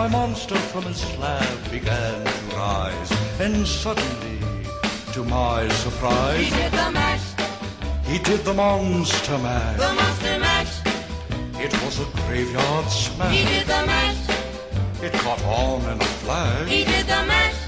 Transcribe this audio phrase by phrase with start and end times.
[0.00, 4.38] my monster from his slab began to rise, and suddenly,
[5.12, 7.26] to my surprise, He did the mash,
[8.10, 9.76] he did the monster mash.
[9.84, 10.74] the monster mash.
[11.66, 13.36] It was a graveyard smash.
[13.36, 14.22] He did the mash,
[15.06, 16.66] It caught on in a flash.
[16.76, 17.58] he did the mash.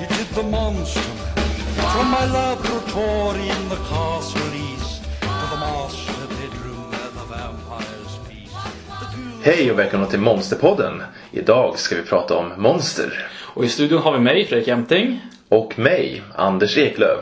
[0.00, 1.92] He did the monster mash.
[1.94, 8.56] From my laboratory in the castle east to the master bedroom where the vampires feast.
[9.00, 11.02] The ghouls Hej och välkomna till Monsterpodden.
[11.32, 13.26] Idag ska vi prata om monster.
[13.40, 15.20] Och i studion har vi mig, Fredrik Jämting.
[15.48, 17.18] Och mig, Anders Eklöv.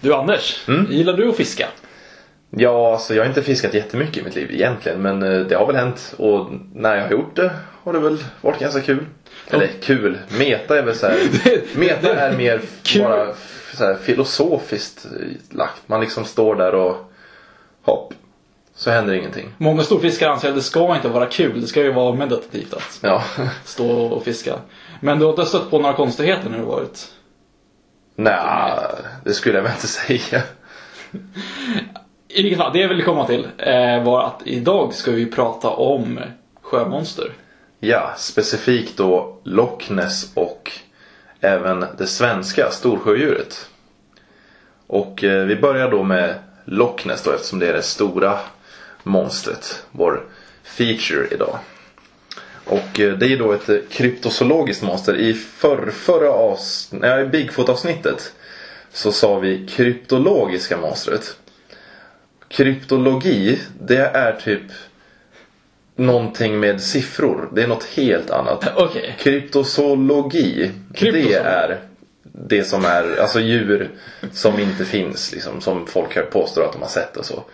[0.00, 0.86] Du Anders, Mm.
[0.92, 1.68] gillar du att fiska?
[2.50, 5.02] Ja, alltså jag har inte fiskat jättemycket i mitt liv egentligen.
[5.02, 6.14] Men eh, det har väl hänt.
[6.18, 7.50] Och när jag har gjort det
[7.84, 9.06] har det väl varit ganska kul.
[9.50, 10.18] Eller kul.
[10.38, 11.18] Meta är väl så här.
[11.78, 12.60] Meta är mer
[12.98, 13.34] bara
[13.74, 15.06] så här filosofiskt
[15.50, 15.82] lagt.
[15.86, 17.12] Man liksom står där och
[17.82, 18.14] hopp.
[18.80, 19.52] Så händer ingenting.
[19.58, 22.98] Många storfiskare anser att det ska inte vara kul, det ska ju vara meditativt att
[23.02, 23.22] Ja.
[23.64, 24.58] stå och fiska.
[25.00, 27.08] Men du har inte stött på några konstigheter när du varit?
[28.16, 28.72] Nej,
[29.24, 30.42] det skulle jag väl inte säga.
[32.28, 35.68] I vilket fall, det jag ville komma till eh, var att idag ska vi prata
[35.68, 36.20] om
[36.62, 37.32] sjömonster.
[37.80, 40.72] Ja, specifikt då Loch Ness och
[41.40, 43.68] även det svenska storsjödjuret.
[44.86, 48.38] Och eh, vi börjar då med Loch Ness då eftersom det är det stora
[49.02, 49.82] monstret.
[49.90, 50.22] Vår
[50.64, 51.58] feature idag.
[52.64, 55.16] Och eh, det är då ett eh, kryptozoologiskt monster.
[55.16, 58.32] I förr, förra avs- nej, i Bigfoot-avsnittet
[58.92, 61.36] så sa vi kryptologiska monstret.
[62.48, 64.62] Kryptologi, det är typ
[65.96, 67.48] någonting med siffror.
[67.52, 68.64] Det är något helt annat.
[68.76, 69.16] Okej.
[69.18, 71.34] Kryptozoologi, det Kryptozoologi.
[71.34, 71.80] är
[72.22, 73.90] det som är, alltså djur
[74.32, 77.44] som inte finns liksom, som folk påstår att de har sett och så.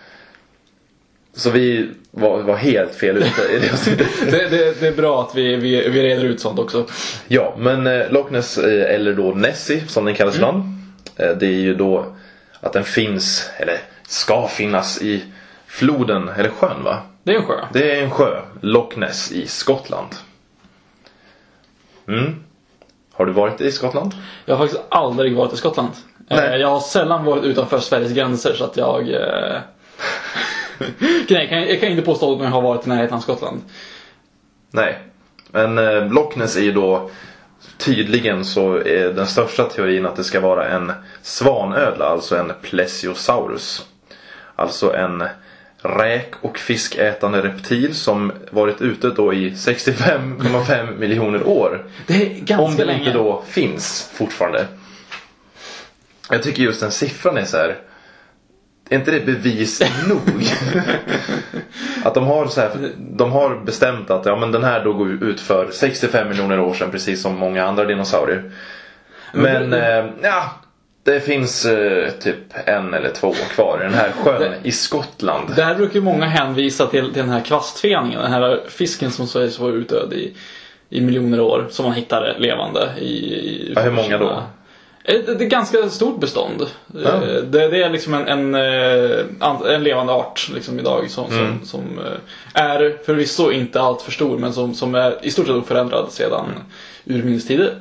[1.37, 4.07] Så vi var, var helt fel ute i det avsnittet.
[4.31, 6.85] Det, det, det är bra att vi, vi, vi reder ut sånt också.
[7.27, 10.63] Ja, men eh, Loch Ness, eh, eller då Nessie som den kallas ibland.
[11.15, 12.15] Eh, det är ju då
[12.59, 15.23] att den finns, eller ska finnas i
[15.67, 17.01] floden, eller sjön va?
[17.23, 17.65] Det är en sjö.
[17.73, 20.09] Det är en sjö, Loch Ness i Skottland.
[22.07, 22.35] Mm.
[23.13, 24.11] Har du varit i Skottland?
[24.45, 25.91] Jag har faktiskt aldrig varit i Skottland.
[26.29, 26.59] Eh, Nej.
[26.61, 29.15] Jag har sällan varit utanför Sveriges gränser så att jag...
[30.99, 33.61] Nej, jag, kan, jag kan inte påstå att jag har varit i närheten av Skottland.
[34.71, 34.99] Nej.
[35.51, 37.09] Men eh, Loch Ness är ju då
[37.77, 43.85] tydligen så är den största teorin att det ska vara en svanödla, alltså en plesiosaurus.
[44.55, 45.23] Alltså en
[45.81, 51.85] räk och fiskätande reptil som varit ute då i 65,5 miljoner år.
[52.07, 52.99] Det är ganska Om det länge.
[52.99, 54.65] inte då finns fortfarande.
[56.29, 57.77] Jag tycker just den siffran är så här.
[58.89, 60.21] Är inte det bevis nog?
[62.03, 65.39] att de har, så här, de har bestämt att ja, men den här dog ut
[65.39, 68.51] för 65 miljoner år sedan precis som många andra dinosaurier.
[69.33, 70.51] Men eh, ja,
[71.03, 75.55] det finns eh, typ en eller två kvar i den här sjön i Skottland.
[75.55, 78.21] Där brukar ju många hänvisa till, till den här kvastfeningen.
[78.21, 80.33] Den här fisken som sägs vara utdöd i,
[80.89, 81.67] i miljoner år.
[81.69, 83.05] Som man hittade levande i...
[83.05, 84.43] i Ja, hur många då?
[85.07, 86.65] Eh, Det det är ganska stort bestånd.
[86.93, 87.09] Ja.
[87.09, 91.59] Eh, Det, det är liksom en, en, eh, en levande art liksom idag som, Mm.
[91.59, 91.99] som, som
[92.53, 96.45] är förvisso inte allt för stor men som, som är i stort sett oförändrad sedan
[97.05, 97.73] urminnes tider.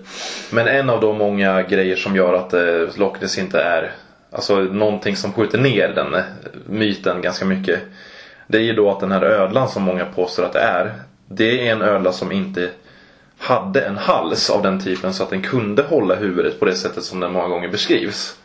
[0.50, 3.92] Men en av de många grejer som gör att Loch Ness inte är
[4.30, 6.16] Alltså någonting som skjuter ner den
[6.66, 7.80] myten ganska mycket.
[8.46, 10.92] Det är ju då att den här ödlan som många påstår att det är.
[11.28, 12.70] Det är en ödla som inte
[13.38, 17.04] hade en hals av den typen så att den kunde hålla huvudet på det sättet
[17.04, 18.36] som den många gånger beskrivs.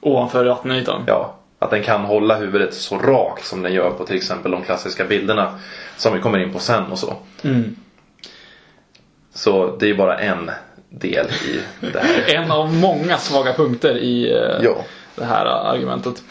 [0.00, 1.04] Ovanför vattenytan.
[1.06, 4.62] Ja, att den kan hålla huvudet så rakt som den gör på till exempel de
[4.62, 5.58] klassiska bilderna
[5.96, 7.14] som vi kommer in på sen och så.
[7.42, 7.76] Mm.
[9.34, 10.50] Så det är bara en
[10.88, 11.60] del i
[11.92, 12.24] det här.
[12.44, 14.76] En av många svaga punkter i eh, Ja.
[15.14, 16.22] det här argumentet.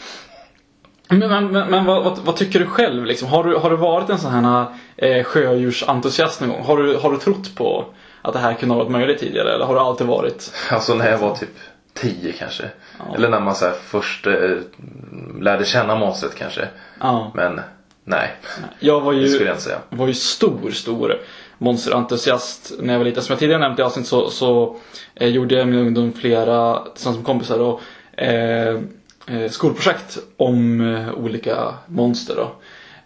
[1.08, 3.04] Men, men, men, men vad, vad, vad tycker du själv?
[3.04, 3.28] Liksom?
[3.28, 4.66] Har, du, har du varit en sån här
[4.96, 6.64] eh, sjödjursentusiast någon gång?
[6.64, 7.84] Har du, har du trott på
[8.22, 9.54] att det här kunde ha varit möjligt tidigare?
[9.54, 10.52] Eller har du alltid varit?
[10.70, 11.48] Alltså när jag var typ
[11.94, 12.64] 10 kanske.
[13.14, 14.32] Eller när man så först eh,
[15.40, 16.68] lärde känna monstret kanske.
[17.00, 17.30] Ja.
[17.34, 17.60] Men
[18.04, 18.30] nej,
[18.78, 19.78] Jag var det ju, skulle jag inte säga.
[19.90, 21.14] var ju stor, stor
[21.58, 23.22] monsterentusiast när jag var liten.
[23.22, 24.76] Som jag tidigare nämnt i avsnitt så, så
[25.14, 27.80] eh, gjorde jag i min ungdom flera, tillsammans med kompisar, då,
[28.16, 28.68] eh,
[29.36, 32.34] eh, skolprojekt om eh, olika monster.
[32.36, 32.52] Då.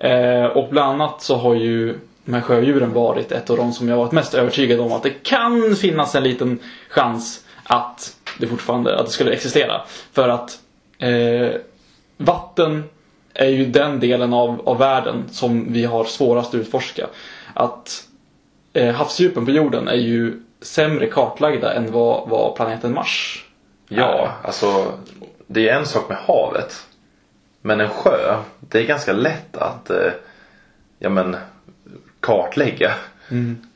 [0.09, 3.89] Eh, och bland annat så har ju de här sjödjuren varit ett av de som
[3.89, 8.99] jag varit mest övertygad om att det kan finnas en liten chans att det fortfarande
[8.99, 9.81] att det skulle existera.
[10.13, 10.59] För att
[10.99, 11.61] eh,
[12.17, 12.85] vatten
[13.35, 17.07] är ju den delen av, av världen som vi har svårast att utforska.
[17.55, 18.05] Att
[18.73, 23.45] eh, havsdjupen på jorden är ju sämre kartlagda än vad, vad planeten Mars
[23.89, 23.97] är.
[23.97, 24.93] Ja, alltså
[25.47, 26.87] det är en sak med havet.
[27.61, 30.13] Men en sjö, det är ganska lätt att eh,
[30.99, 31.37] ja, men,
[32.25, 32.93] kartlägga.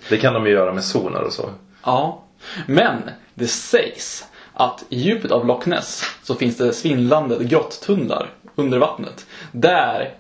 [0.09, 1.51] Det kan de ju göra med sonar och så.
[1.85, 2.23] Ja,
[2.67, 3.03] men
[3.35, 4.25] det sägs
[4.55, 9.27] att i djupet av Loch Ness så finns det svindlande grottunnlar under vattnet.
[9.53, 10.15] Där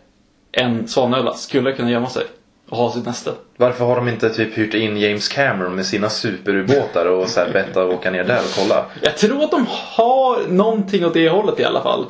[0.53, 2.25] en svanöla skulle kunna gömma sig
[2.69, 3.33] och ha sitt näste.
[3.57, 7.53] Varför har de inte typ hyrt in James Cameron med sina superubåtar och så här
[7.53, 8.85] bett att åka ner där och kolla?
[9.03, 12.07] Jag tror att de har någonting åt det hållet i alla fall.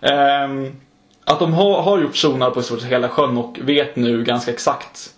[0.00, 0.76] Ehm,
[1.24, 4.24] att de har, har gjort sonar på i stort sett hela sjön och vet nu
[4.24, 5.14] ganska exakt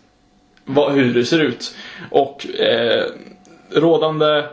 [0.64, 1.74] vad, hur det ser ut.
[2.10, 3.04] Och eh,
[3.70, 4.44] rådande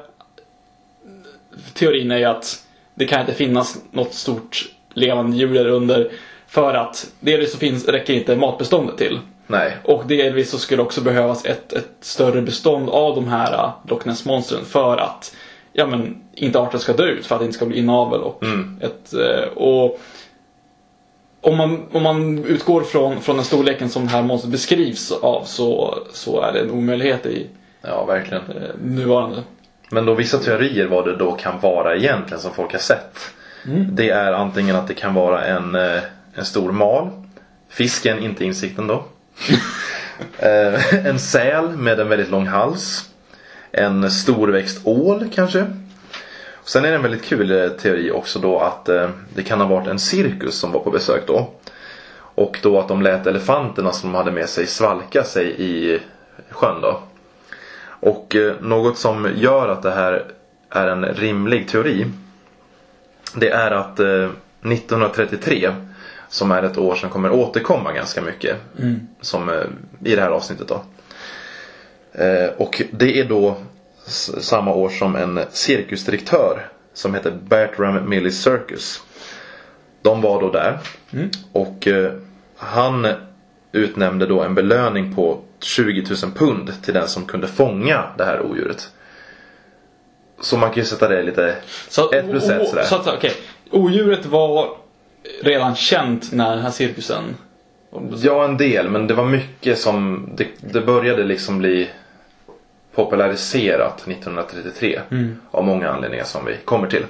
[1.73, 2.63] teorin är ju att
[2.95, 6.11] det kan inte finnas något stort levande djur där under
[6.47, 9.19] för att delvis så finns, räcker inte matbeståndet till.
[9.47, 9.77] Nej.
[9.83, 14.05] Och delvis så skulle också behövas ett, ett större bestånd av de här uh, Loch
[14.05, 15.35] Ness-monstren för att
[15.73, 18.21] ja, men, inte arten ska dö ut, för att det inte ska bli inavel.
[18.21, 18.43] Och,
[18.81, 19.99] ett, eh, och
[21.41, 25.43] om, man, om man utgår från, från den storleken som det här monstret beskrivs av
[25.45, 27.47] så, så är det en omöjlighet i
[27.81, 28.43] Ja, verkligen.
[28.43, 29.43] eh, nuvarande.
[29.89, 33.17] Men då vissa teorier vad det då kan vara egentligen som folk har sett.
[33.91, 36.01] Det är antingen att det kan vara en, eh,
[36.35, 37.09] en stor mal.
[37.69, 39.03] Fisken, inte insikten då.
[40.39, 43.09] Eh, en säl med en väldigt lång hals.
[43.71, 45.65] En storväxt ål kanske.
[46.71, 49.67] Sen är det en väldigt kul eh, teori också då att eh, det kan ha
[49.67, 51.49] varit en cirkus som var på besök då.
[52.15, 55.99] Och då att de lät elefanterna som de hade med sig svalka sig i
[56.49, 56.99] sjön då.
[57.83, 60.25] Och eh, något som gör att det här
[60.69, 62.05] är en rimlig teori.
[63.35, 64.29] Det är att eh,
[64.61, 65.71] 1933
[66.29, 68.57] som är ett år som kommer återkomma ganska mycket.
[69.21, 69.63] Som eh,
[70.03, 70.83] i det här avsnittet då.
[72.57, 73.57] Och det är då
[74.05, 79.01] samma år som en cirkusdirektör som heter Bertram Millie Circus.
[80.01, 80.79] De var då där.
[81.51, 82.11] Och eh,
[82.57, 83.07] han
[83.71, 88.41] utnämnde då en belöning på 20 000 pund till den som kunde fånga det här
[88.45, 88.89] odjuret.
[90.41, 91.55] Så man kan ju sätta det lite
[91.89, 92.83] Så, ett plus ett sådär.
[92.83, 93.33] Så att, okej.
[93.71, 94.69] Odjuret var
[95.41, 97.35] redan känt när den här cirkusen
[98.23, 100.29] Ja, en del, men det var mycket som...
[100.35, 101.89] Det, det började liksom bli
[102.95, 105.01] populariserat 1933
[105.51, 107.05] av många anledningar som vi kommer till.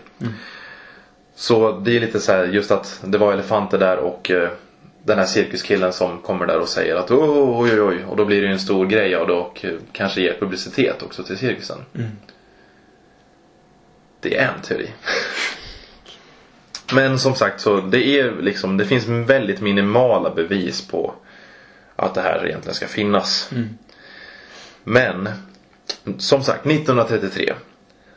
[1.36, 4.50] Så det är lite så här just att det var elefanter där och eh,
[5.04, 8.26] den här cirkuskillen som kommer där och säger att "Åh, oj oj oj och då
[8.26, 11.78] blir det en stor grej av det och eh, kanske ger publicitet också till cirkusen.
[14.20, 14.90] Det är en teori.
[16.94, 21.14] Men som sagt så det är liksom det finns väldigt minimala bevis på
[21.96, 23.50] att det här egentligen ska finnas.
[24.84, 25.30] Men
[26.18, 27.54] som sagt 1933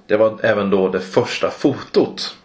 [0.06, 2.36] det var även då det första fotot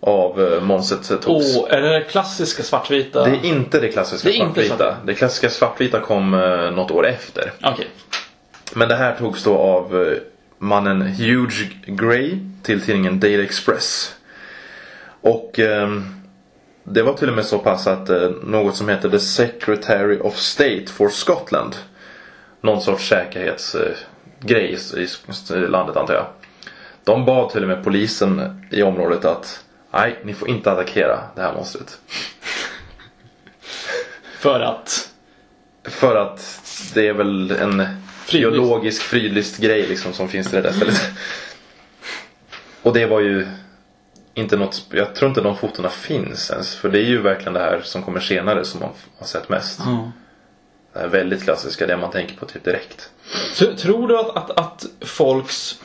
[0.00, 1.56] av eh, monstret togs.
[1.58, 3.24] Och är det det klassiska svartvita?
[3.24, 4.76] Det är inte det klassiska Det inte svartvita.
[4.76, 5.06] svart.
[5.06, 7.52] Det klassiska svartvita kom eh, något år efter.
[7.62, 7.88] Okej.
[8.74, 10.18] Men det här togs då av eh,
[10.58, 14.14] mannen Huge Gray till tidningen Daily Express.
[15.20, 16.04] Och ehm,
[16.84, 20.36] det var till och med så pass att eh, något som heter The Secretary of
[20.36, 21.76] State for Scotland.
[22.60, 23.96] Någon sorts säkerhetsgrej eh,
[24.42, 25.02] grej i,
[25.54, 26.26] i landet antar jag.
[27.04, 31.42] De bad till och med polisen i området att nej, ni får inte attackera det
[31.42, 31.98] här monstret.
[34.38, 35.08] För att...
[35.84, 36.60] För att
[36.94, 37.86] det är väl en
[38.24, 38.52] Fridlyst.
[38.52, 41.00] biologisk fridlyst grej liksom som finns i det där stället.
[42.82, 43.46] Och det var ju
[44.34, 46.74] inte något, jag tror inte de fotona finns ens.
[46.74, 49.80] För det är ju verkligen det här som kommer senare som man har sett mest.
[49.84, 50.12] Ja.
[50.94, 53.10] Här väldigt klassiska, det man tänker på typ direkt.
[53.54, 55.80] Tr- Tror du att, att, att folks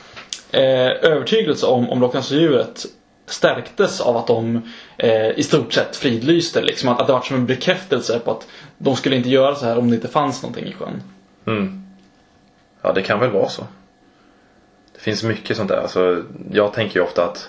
[0.50, 2.86] eh, övertygelse om, om Loch Ness-djuret
[3.26, 4.62] stärktes av att de
[4.96, 6.62] eh, i stort sett fridlyste?
[6.62, 8.46] Liksom, att, att det var som en bekräftelse på att
[8.78, 11.02] de skulle inte göra så här om det inte fanns någonting i sjön?
[11.46, 11.82] Mm.
[12.82, 13.66] Ja, det kan väl vara så.
[14.94, 15.76] Det finns mycket sånt där.
[15.76, 16.22] Alltså,
[16.52, 17.48] jag tänker ju ofta att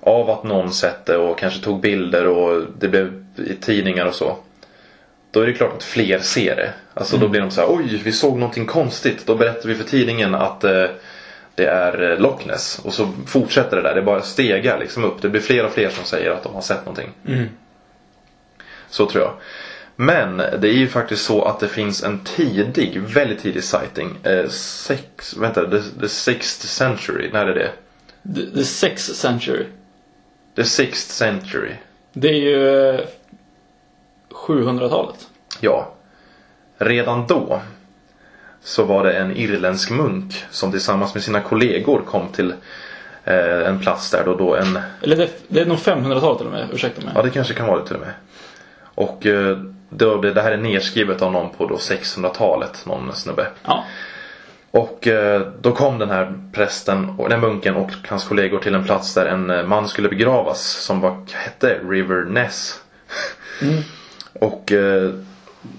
[0.00, 4.14] av att någon sett det och kanske tog bilder och det blev i tidningar och
[4.14, 4.36] så.
[5.34, 6.72] Då är det klart att fler ser det.
[6.94, 9.26] Alltså då blir de så här, oj vi såg någonting konstigt.
[9.26, 10.84] Då berättar vi för tidningen att eh,
[11.54, 12.80] det är eh, Loch Ness.
[12.84, 13.94] Och så fortsätter det där.
[13.94, 15.22] Det bara stegar liksom upp.
[15.22, 17.10] Det blir fler och fler som säger att de har sett någonting.
[18.88, 19.32] Så tror jag.
[19.96, 24.16] Men det är ju faktiskt så att det finns en tidig, väldigt tidig sighting.
[24.22, 27.30] Eh, sex, vänta, the, the sixth century.
[27.32, 27.70] När är det?
[28.34, 29.66] The, the Sex Century.
[30.56, 31.72] The sixth century.
[32.12, 33.00] Det är ju eh,
[34.46, 35.28] 700-talet.
[35.60, 35.88] Ja.
[36.78, 37.60] Redan då
[38.62, 42.54] så var det en irländsk munk som tillsammans med sina kollegor kom till
[43.24, 46.52] eh, en plats där då, då en Eller det, det är nog 500-talet till och
[46.52, 47.12] med, ursäkta mig.
[47.16, 48.12] Ja, det kanske kan vara det till och med.
[48.94, 49.58] Och eh,
[49.88, 53.46] då, det, det här är nedskrivet av någon på då 600-talet, någon snubbe.
[53.64, 53.84] Ja.
[54.70, 58.84] Och eh, då kom den här prästen, och den munken och hans kollegor till en
[58.84, 62.80] plats där en eh, man skulle begravas som var, hette River Ness.
[64.40, 65.10] Och eh,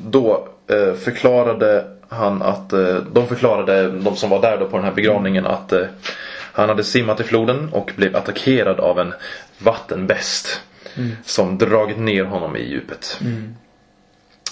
[0.04, 4.86] då eh, förklarade han att, eh, de förklarade, de som var där då på den
[4.86, 5.74] här begravningen att
[6.52, 9.14] han hade simmat i floden och blev attackerad av en
[9.60, 10.62] vattenbäst.
[11.26, 13.20] Som dragit ner honom i djupet.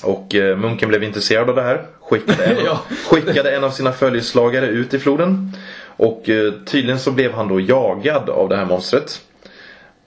[0.03, 1.85] Och eh, munken blev intresserad av det här.
[2.01, 2.79] Skickade en, Ja.
[3.09, 5.51] skickade en av sina följeslagare ut i floden.
[5.97, 9.21] Och eh, tydligen så blev han då jagad av det här monstret.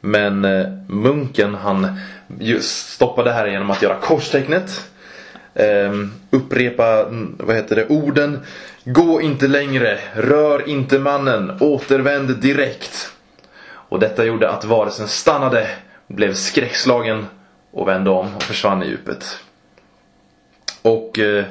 [0.00, 2.00] Men eh, munken han
[2.60, 4.90] stoppade det här genom att göra korstecknet.
[5.54, 7.04] Ehm, upprepa,
[7.38, 8.40] vad heter det, orden.
[8.84, 13.12] Gå inte längre, rör inte mannen, återvänd direkt.
[13.68, 15.68] Och detta gjorde att varelsen stannade,
[16.06, 17.26] blev skräckslagen
[17.70, 19.38] och vände om och försvann i djupet.
[20.82, 21.44] Och eh,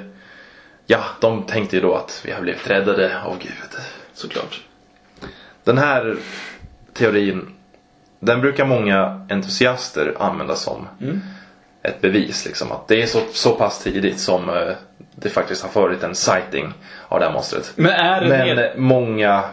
[0.86, 3.82] ja, de tänkte ju då att vi har blivit räddade av Gud.
[4.14, 4.62] Såklart.
[5.64, 6.18] Den här
[6.94, 7.54] teorin,
[8.19, 10.88] den brukar många entusiaster använda som
[11.84, 12.45] ett bevis.
[12.45, 14.75] Liksom, att det är så, så pass tidigt som eh,
[15.15, 16.74] det faktiskt har varit en sighting
[17.07, 17.74] av det här monstret.
[17.75, 18.72] Men är det Men ned...
[18.77, 19.43] många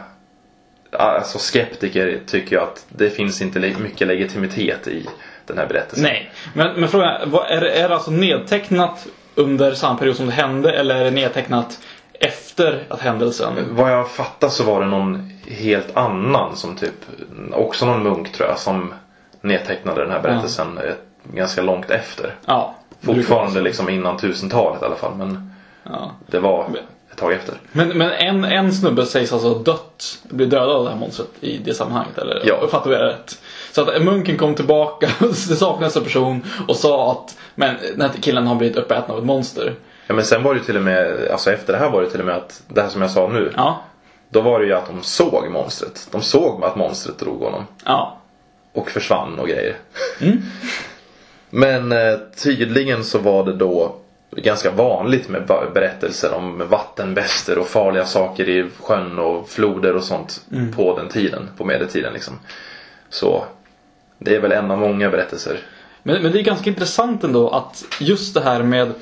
[0.92, 5.06] alltså skeptiker tycker ju att det finns inte mycket legitimitet i
[5.46, 6.02] den här berättelsen.
[6.04, 6.30] Nej.
[6.54, 10.32] Men, men frågan är, är, det, är det alltså nedtecknat under samma period som det
[10.32, 11.78] hände eller är det nedtecknat
[12.22, 13.54] efter att händelsen...
[13.70, 16.94] Vad jag fattar så var det någon helt annan som typ,
[17.52, 18.94] också någon munk tror jag, som
[19.40, 20.94] nedtecknade den här berättelsen eh,
[21.32, 22.34] ganska långt efter.
[22.46, 22.74] Ja.
[23.00, 25.50] Fortfarande liksom innan tusentalet i alla fall men
[25.84, 26.10] Ja.
[26.26, 26.66] det var
[27.10, 27.54] ett tag efter.
[27.72, 31.28] Men, men en, en snubbe sägs alltså ha dött, blir dödad av det här monstret
[31.40, 32.42] i det sammanhanget eller?
[32.44, 32.66] Ja.
[32.70, 33.38] Fattar vi det rätt?
[33.72, 38.10] Så att munken kom tillbaka, det saknades en person och sa att men den här
[38.20, 39.74] killen har blivit uppäten av ett monster.
[40.06, 42.10] Ja men sen var det ju till och med, alltså efter det här var det
[42.10, 43.52] till och med att, det här som jag sa nu.
[43.56, 43.82] Ja.
[44.28, 46.08] Då var det ju att de såg monstret.
[46.10, 47.66] De såg att monstret drog honom.
[47.84, 48.18] Ja.
[48.72, 49.76] Och försvann och grejer.
[51.50, 53.96] Men eh, tydligen så var det då
[54.36, 60.40] ganska vanligt med berättelser om vattenbäster och farliga saker i sjön och floder och sånt
[60.76, 62.38] på den tiden, på medeltiden liksom.
[63.08, 63.44] Så
[64.18, 65.58] det är väl en av många berättelser.
[66.02, 68.92] Men, men det är ganska intressant ändå att just det här med,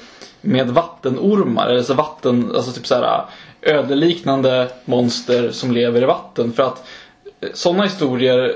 [0.40, 3.24] med vattenormar, eller så vatten, alltså typ så här
[3.62, 6.52] ödeliknande monster som lever i vatten.
[6.52, 6.84] För att
[7.54, 8.54] sådana historier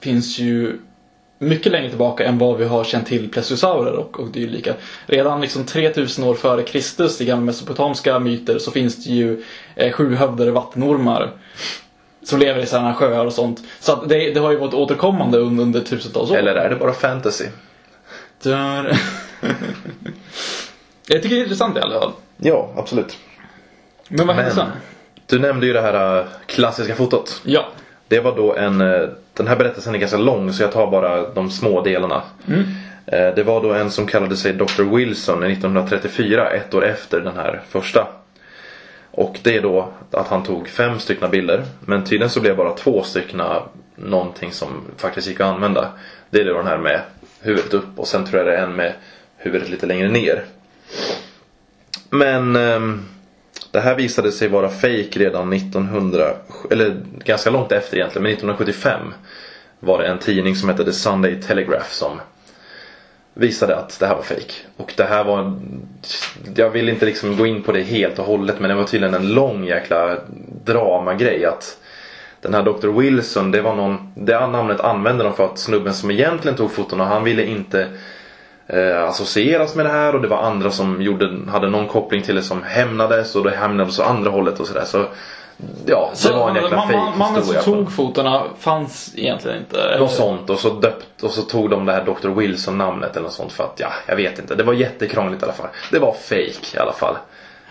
[0.00, 0.78] finns ju
[1.38, 4.74] mycket längre tillbaka än vad vi har känt till plesiosaurer och, och dylika.
[5.06, 9.44] Redan liksom 3000 år före Kristus i gamla mesopotamiska myter så finns det ju
[9.74, 11.32] eh, sjuhövdade vattenormar.
[12.22, 13.60] Som lever i sådana sjöar och sånt.
[13.80, 16.36] Så att det, det har ju varit återkommande under, under tusentals år.
[16.36, 17.44] Eller är det bara fantasy?
[18.42, 19.00] Där.
[21.12, 22.12] Jag tycker det är intressant i alla fall.
[22.36, 23.18] Ja, absolut.
[24.08, 24.66] Men vad hände sen?
[25.26, 27.40] du nämnde ju det här äh, klassiska fotot.
[27.44, 27.64] Ja.
[28.08, 31.30] Det var då en, eh, den här berättelsen är ganska lång så jag tar bara
[31.30, 32.22] de små delarna.
[33.06, 34.82] Eh, Det var då en som kallade sig Dr.
[34.96, 38.06] Wilson 1934, ett år efter den här första.
[39.10, 41.62] Och det är då att han tog fem stycken bilder.
[41.80, 43.42] Men tydligen så blev bara två stycken
[43.96, 45.88] någonting som faktiskt gick att använda.
[46.30, 47.00] Det är då den här med
[47.40, 48.92] huvudet upp och sen tror jag det är en med
[49.36, 50.44] huvudet lite längre ner.
[52.10, 53.00] Men ehm,
[53.70, 56.24] det här visade sig vara fake redan 1900,
[56.70, 59.00] eller ganska långt efter egentligen, men 1975
[59.80, 62.20] var det en tidning som hette The Sunday Telegraph som
[63.34, 64.52] visade att det här var fake.
[64.76, 65.58] Och det här var,
[66.54, 69.14] jag vill inte liksom gå in på det helt och hållet men det var tydligen
[69.14, 70.18] en lång jäkla
[70.64, 71.78] dramagrej att
[72.40, 72.88] den här Dr.
[72.88, 77.00] Wilson, det var någon, det namnet använde de för att snubben som egentligen tog foton
[77.00, 77.88] och han ville inte
[78.72, 82.34] eh, associeras med det här och det var andra som gjorde, hade någon koppling till
[82.34, 84.84] det som hämnades och det hämnades åt andra hållet och sådär.
[84.84, 85.04] Så
[85.86, 89.96] ja, det Så var en jäkla man- man- Mannen som tog fotona fanns egentligen inte.
[89.98, 92.28] Något sånt och så döpt och så tog de det här Dr.
[92.28, 94.54] Wilson namnet eller något sånt för att ja, jag vet inte.
[94.54, 95.68] Det var jättekrångligt i alla fall.
[95.90, 97.16] Det var fake i alla fall.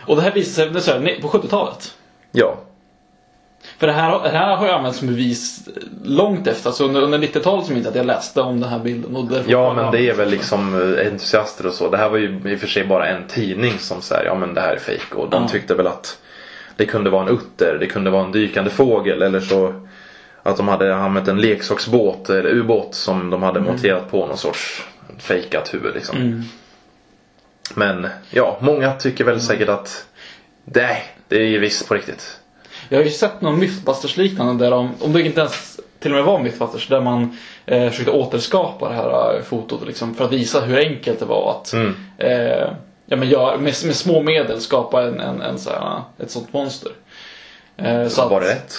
[0.08, 1.94] Och det här visade sig det på 70-talet.
[2.32, 2.58] Ja.
[3.78, 5.70] För det här, det här har ju använts som bevis
[6.04, 6.70] långt efter.
[6.70, 9.16] Alltså under, under 90-talet som inte att jag läste om den här bilden.
[9.16, 11.90] Och Ja men det är väl liksom eh, entusiaster och så.
[11.90, 14.54] Det här var ju i och för sig bara en tidning som säger ja men
[14.54, 15.50] det här är fake och de Ja.
[15.50, 16.18] tyckte väl att
[16.76, 19.74] det kunde vara en utter, det kunde vara en dykande fågel eller så
[20.44, 24.84] att de hade använt en leksaksbåt eller ubåt som de hade monterat på någon sorts
[25.18, 26.18] fejkat huvud liksom.
[26.18, 26.44] Mm.
[27.76, 30.06] Men ja, många tycker väl säkert att
[30.66, 32.40] nej, det är ju visst på riktigt.
[32.90, 36.16] Jag har ju sett någon Mythbusters liknande där de, om det inte ens till och
[36.16, 40.32] med var Mythbusters, där man eh, försökte återskapa det här eh, fotot liksom, för att
[40.32, 41.96] visa hur enkelt det var att Mm.
[42.18, 42.68] eh,
[43.06, 46.54] ja, men gör, med, med små medel skapa en, en, en så här, ett sånt
[46.54, 46.92] monster.
[47.78, 48.74] Eh, så att, Var det rätt?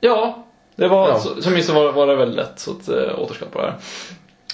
[0.00, 1.18] Ja, det var, Ja.
[1.18, 3.76] Så, som det var, var det väldigt lätt att eh, återskapa det här.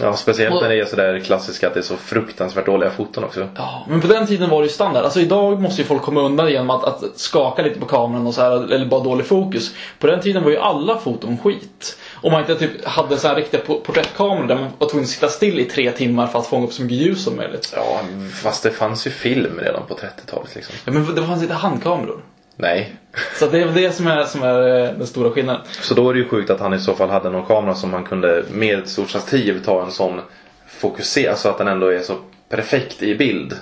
[0.01, 3.25] Ja, speciellt Och- när det är sådär klassiska att det är så fruktansvärt dåliga foton
[3.25, 3.49] också.
[3.57, 5.05] Ja, men på den tiden var det ju standard.
[5.05, 8.35] Alltså idag måste ju folk komma undan genom att, att skaka lite på kameran och
[8.35, 9.75] så här, eller bara dålig fokus.
[9.99, 11.99] På den tiden var ju alla foton skit.
[12.23, 15.11] Om man inte typ hade så här riktiga po- porträttkameror där man var tvungen att
[15.11, 17.73] sitta still i tre timmar för att fånga upp så mycket ljus som möjligt.
[17.77, 18.01] Ja,
[18.43, 20.75] fast det fanns ju film redan på 30-talet liksom.
[20.85, 22.21] Ja, men det fanns inte handkameror.
[22.57, 22.97] Nej.
[23.39, 25.63] Så det är väl det som är, som är eh, den stora skillnaden.
[25.81, 27.91] Så då är det ju sjukt att han i så fall hade någon kamera som
[27.91, 30.21] man kunde med stort stativ ta en sån
[30.67, 32.17] fokusera så att den ändå är så
[32.49, 33.57] perfekt i bild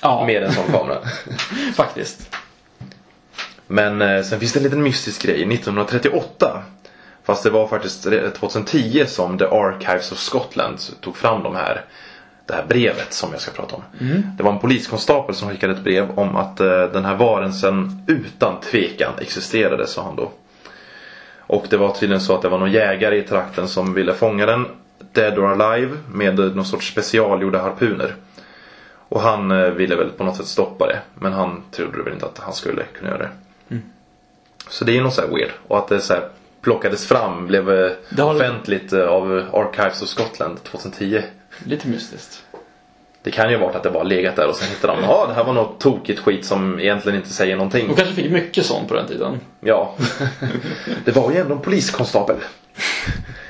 [0.00, 0.98] Ja, med en sån kamera.
[1.74, 2.36] faktiskt.
[3.66, 5.54] Men eh, sen finns det en liten mystisk grej.
[5.54, 6.62] 1938
[7.24, 8.02] Fast det var faktiskt
[8.38, 11.84] 2010 som The Archives of Scotland tog fram de här,
[12.46, 13.82] det här brevet som jag ska prata om.
[14.36, 18.60] Det var en poliskonstapel som skickade ett brev om att eh, den här varelsen utan
[18.60, 20.30] tvekan existerade, sa han då.
[21.38, 24.46] Och det var tydligen så att det var någon jägare i trakten som ville fånga
[24.46, 24.66] den
[25.12, 28.14] Dead or Alive med någon sorts specialgjorda harpuner.
[29.08, 30.98] Och han eh, ville väl på något sätt stoppa det.
[31.14, 33.30] Men han trodde väl inte att han skulle kunna göra det.
[34.68, 35.50] Så det är något så här weird.
[35.68, 36.28] Och att det så här
[36.60, 37.90] plockades fram, blev eh,
[38.26, 41.22] har- offentligt eh, av Archives of Scotland 2010.
[41.64, 42.44] Lite mystiskt.
[43.22, 45.26] Det kan ju ha varit att det bara legat där och sen hittade de ja
[45.26, 47.88] det här var något tokigt skit som egentligen inte säger någonting.
[47.88, 49.40] De kanske fick mycket sånt på den tiden.
[49.60, 49.96] Ja.
[51.04, 52.36] det var ju ändå en poliskonstapel.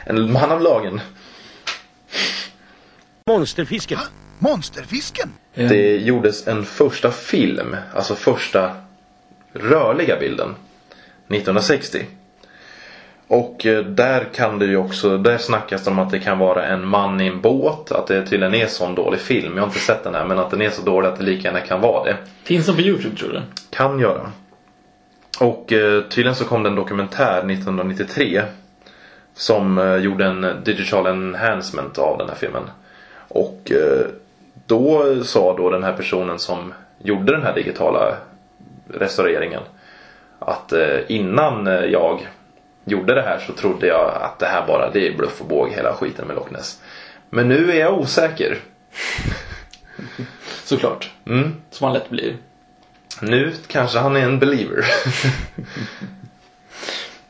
[0.05, 1.01] En man av lagen.
[3.27, 3.99] Monsterfisken.
[4.39, 5.33] Monsterfisken?
[5.55, 8.77] Det gjordes en första film, alltså första
[9.53, 10.55] rörliga bilden
[11.29, 12.05] 1960.
[13.29, 16.67] Och eh, där kan det ju också, där snackas det om att det kan vara
[16.67, 19.53] en man i en båt, att det tydligen är sån dålig film.
[19.55, 21.49] Jag har inte sett den här men att den är så dålig att det lika
[21.49, 22.17] gärna kan vara det.
[22.43, 23.43] Finns den på Youtube tror du?
[23.71, 24.33] Kan göra.
[25.41, 28.43] Och eh, tydligen så kom det en dokumentär 1993
[29.35, 32.63] som eh, gjorde en digital enhancement av den här filmen.
[33.29, 33.73] Och
[34.67, 38.15] då sa då den här personen som gjorde den här digitala
[38.89, 39.61] restaureringen
[40.39, 40.73] att
[41.09, 42.29] innan jag
[42.85, 45.71] gjorde det här så trodde jag att det här bara det är bluff och båg
[45.71, 46.81] hela skiten med Loch Ness.
[47.31, 48.59] Men nu är jag osäker.
[50.65, 51.11] Såklart.
[51.27, 51.55] Mm.
[51.71, 52.37] Som man lätt blir.
[53.23, 54.85] Nu kanske han är en believer.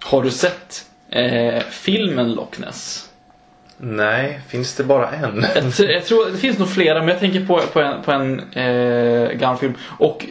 [0.04, 3.10] Har du sett eh, filmen Loch Ness?
[3.76, 5.46] Nej, finns det bara en?
[5.54, 8.12] Jag, t- jag tror det finns nog flera, men jag tänker på, på en, på
[8.12, 9.74] en eh, gammal film.
[9.98, 10.26] Och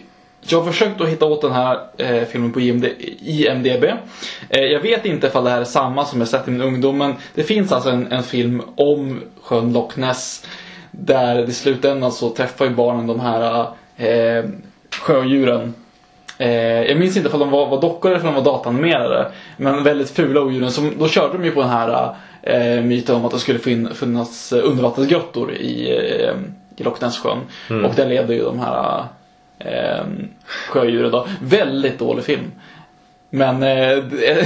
[0.48, 2.86] jag har försökt att hitta åt den här eh, filmen på IMD,
[3.20, 3.84] IMDB.
[4.50, 6.98] Eh, jag vet inte ifall det här är samma som jag sett i min ungdom,
[6.98, 10.46] men det finns alltså en, en film om sjön Loch Ness.
[10.92, 14.46] Där i slutändan så träffar ju barnen de här eh,
[15.02, 15.74] sjödjuren.
[16.38, 19.32] Eh, jag minns inte om de var, var dockor eller om de var datanimerade.
[19.58, 20.72] Men väldigt fula odjuren.
[20.72, 23.90] Som, då körde de ju på den här eh, myten om att det skulle fin,
[23.94, 26.36] finnas undervattensgrottor i, eh,
[26.78, 27.38] i Loch Ness-sjön.
[27.86, 29.04] Och där levde ju de här
[29.60, 30.04] eh,
[30.68, 31.28] sjödjuren då.
[31.42, 32.52] Väldigt dålig film.
[33.30, 34.04] Men eh,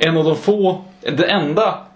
[0.00, 1.86] en av de få, det enda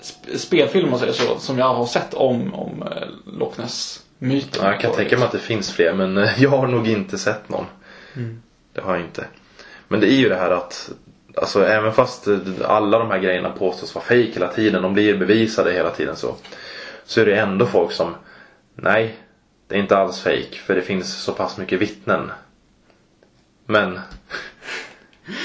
[0.00, 4.62] sp- spelfilm man säger så, som jag har sett om, om eh, Loch Ness-myten.
[4.64, 7.18] Ja, jag kan tänka mig att det finns fler men eh, jag har nog inte
[7.18, 7.64] sett någon.
[8.72, 9.24] Det har jag inte.
[9.88, 10.90] Men det är ju det här att
[11.36, 15.16] Alltså även fast eh, alla de här grejerna påstås vara fejk hela tiden, de blir
[15.16, 16.34] bevisade hela tiden så.
[17.04, 18.14] Så är det ändå folk som
[18.74, 19.14] Nej,
[19.72, 22.30] det är inte alls fejk för det finns så pass mycket vittnen.
[23.66, 24.00] Men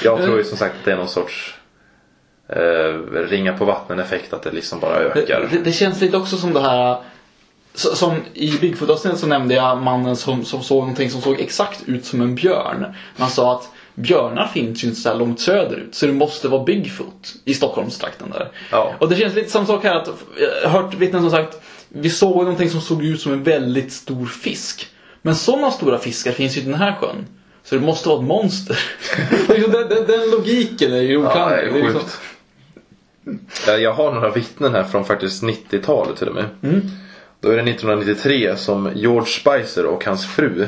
[0.03, 1.55] jag tror ju som sagt att det är någon sorts
[2.47, 5.41] eh, ringa på vattnen effekt att det liksom bara ökar.
[5.41, 6.97] Det, det, det känns lite också som det här
[7.73, 12.05] som i Bigfoot-avsnittet så nämnde jag mannen som, som såg någonting som såg exakt ut
[12.05, 12.85] som en björn.
[13.15, 16.63] Man sa att björnar finns ju inte så här långt söderut så det måste vara
[16.63, 18.51] Bigfoot i Stockholmstrakten där.
[18.71, 18.93] Ja.
[18.99, 20.09] Och det känns lite samma sak här att
[20.63, 23.93] jag har hört vittnen som sagt vi såg någonting som såg ut som en väldigt
[23.93, 24.87] stor fisk.
[25.21, 27.25] Men sådana stora fiskar finns ju i den här sjön.
[27.63, 28.79] Så det måste vara ett monster.
[29.49, 31.69] Liksom den, den, den logiken är ju Ja, det oklanderlig.
[31.69, 32.09] är Det är liksom-.
[33.67, 36.45] Ja, Jag har några vittnen här från faktiskt 90-talet till och med.
[37.39, 40.67] Då är det 1993 som George Spicer och hans fru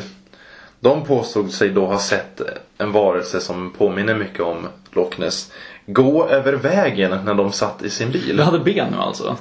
[0.79, 2.41] De påstod sig då ha sett
[2.77, 5.51] en varelse som påminner mycket om Loch Ness
[5.85, 8.37] gå över vägen när de satt i sin bil.
[8.37, 9.37] Du hade ben nu alltså?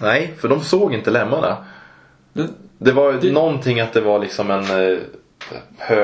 [0.00, 1.64] Nej, för de såg inte lemmarna.
[2.32, 4.98] Det, Det var ju någonting att det var liksom en, eh,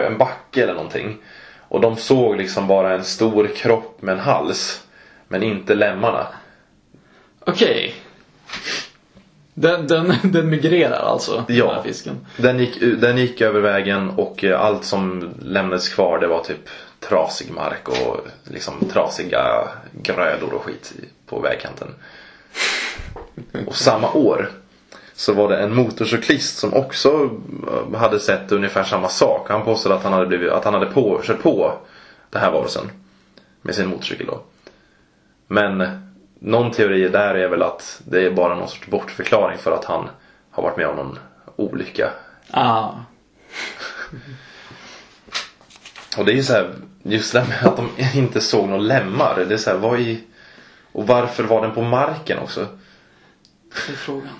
[0.06, 1.16] en backe eller någonting.
[1.68, 4.84] Och de såg liksom bara en stor kropp med en hals.
[5.28, 6.26] Men inte lemmarna.
[7.40, 7.94] Okej.
[9.54, 11.66] Den, den, den migrerar alltså, Ja.
[11.66, 12.26] den här fisken.
[12.36, 16.68] Den gick, den gick över vägen och eh, allt som lämnades kvar det var typ
[17.00, 20.92] trasig mark och liksom trasiga grödor och skit
[21.26, 21.88] på vägkanten.
[23.66, 24.50] Och samma år
[25.14, 27.30] så var det en motorcyklist som också
[27.68, 29.50] eh, hade sett ungefär samma sak.
[29.50, 31.72] Han påstod att han hade, blivit, att han hade på, kört på
[32.30, 32.90] den här varelsen.
[33.62, 34.40] Med sin motorcykel då.
[35.46, 36.00] Men
[36.38, 40.08] någon teori där är väl att det är bara någon sorts bortförklaring för att han
[40.50, 41.18] har varit med om någon
[41.56, 42.10] olycka.
[42.50, 42.90] Ah.
[46.18, 48.82] Och det är ju så här, just det här med att de inte såg några
[48.82, 49.44] lemmar.
[49.48, 50.24] Det är så här, vad i...
[50.92, 52.66] Och varför var den på marken också?
[53.86, 54.32] Det är frågan.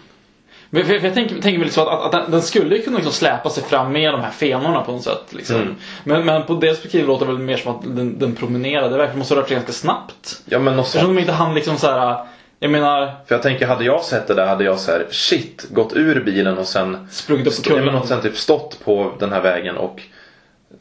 [0.71, 2.97] Men för, för jag tänker, tänker väl så att, att, den, den skulle ju kunna
[2.97, 5.25] liksom släpa sig fram med de här fenorna på något sätt.
[5.31, 5.57] Liksom.
[5.57, 5.75] Mm.
[6.05, 8.88] Men, men på det perspektivet låter det väl mer som att den, den promenerade.
[8.88, 10.43] Det verkar måste ha rört sig ganska snabbt.
[10.45, 12.27] Ja men något Eftersom de inte hann liksom så här.
[12.62, 15.66] Jag menar, För jag tänker, hade jag sett det där hade jag så här, shit,
[15.71, 17.09] gått ur bilen och sen...
[17.11, 18.01] sprungit upp på Ja, men kullen.
[18.01, 20.03] och sen typ stått på den här vägen och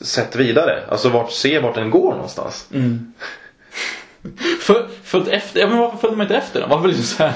[0.02, 0.84] sett vidare.
[0.90, 2.68] Alltså vart, se vart den går någonstans.
[2.74, 3.14] Mm.
[4.60, 6.70] För, följt efter, ja, men varför följde man inte efter den?
[6.70, 7.34] Varför liksom så här?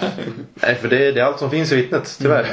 [0.53, 2.47] Nej för det, det är allt som finns i vittnet, tyvärr.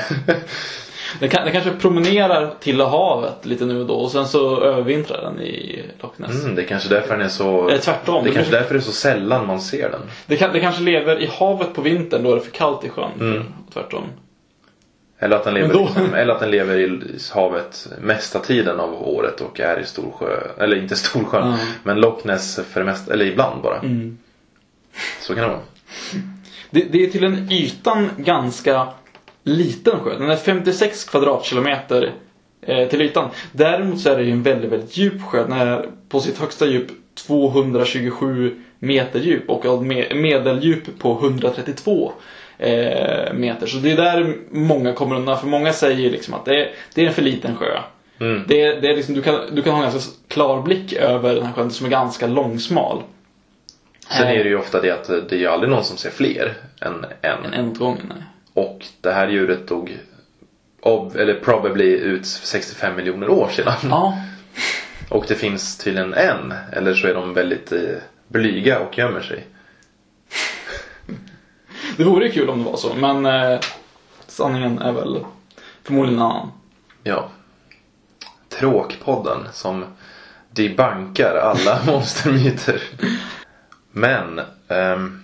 [1.21, 5.23] Den, kan, den kanske promenerar till havet lite nu och då och sen så övervintrar
[5.23, 6.43] den i Loch Ness.
[6.43, 7.69] Mm, det är kanske därför den är så...
[7.69, 8.25] Eller tvärtom.
[8.25, 10.01] Det är kanske därför det är så sällan man ser den.
[10.27, 12.89] Det, kan, det kanske lever i havet på vintern, då är det för kallt i
[12.89, 13.11] sjön.
[13.21, 13.39] Mm.
[13.67, 14.05] Och tvärtom.
[15.23, 19.09] Eller att den lever, då- liksom, eller att den lever i havet mesta tiden av
[19.09, 20.41] året och är i Storsjö.
[20.59, 21.59] Eller inte Storsjön, Ja.
[21.83, 23.79] men Loch Ness för det mesta, eller ibland bara.
[23.79, 24.19] Mm.
[25.21, 25.61] Så kan det vara.
[26.71, 28.89] Det, det är till en ytan ganska
[29.45, 30.19] liten sjö.
[30.19, 32.13] Den är 56 kvadratkilometer
[32.63, 33.29] eh, till ytan.
[33.53, 35.43] Däremot så är det ju en väldigt, väldigt djup sjö.
[35.43, 36.89] Den är på sitt högsta djup
[37.27, 42.13] 227 meter djup och med, medeldjup på 132
[42.61, 43.67] eh, meter.
[43.67, 45.41] Så det är där många kommer undan.
[45.41, 47.79] För många säger liksom att det är, det är en för liten sjö.
[48.21, 48.45] Mm.
[48.49, 51.35] Det, är- det är liksom, du, kan, du kan ha en ganska klar blick över
[51.35, 53.03] den här sjön som är ganska långsmal.
[54.09, 56.11] Sen Eh, är det ju ofta det att det är ju aldrig någon som ser
[56.11, 57.45] fler än en.
[57.45, 58.07] En en åt gången.
[58.09, 58.23] nej.
[58.65, 59.99] Och det här djuret dog,
[60.81, 63.73] ob, eller probably ut 65 miljoner år sedan.
[63.91, 64.19] Ja,
[65.09, 67.79] Och det finns tydligen en, eller så är de väldigt eh,
[68.29, 69.45] blyga och gömmer sig.
[71.97, 73.61] Det vore ju kul om det var så, men eh,
[74.27, 75.25] sanningen är väl
[75.83, 76.53] förmodligen en annan.
[77.03, 77.29] Ja.
[78.49, 79.85] Tråkpodden som
[80.51, 82.83] debankar alla monstermyter.
[83.93, 85.23] Men ehm,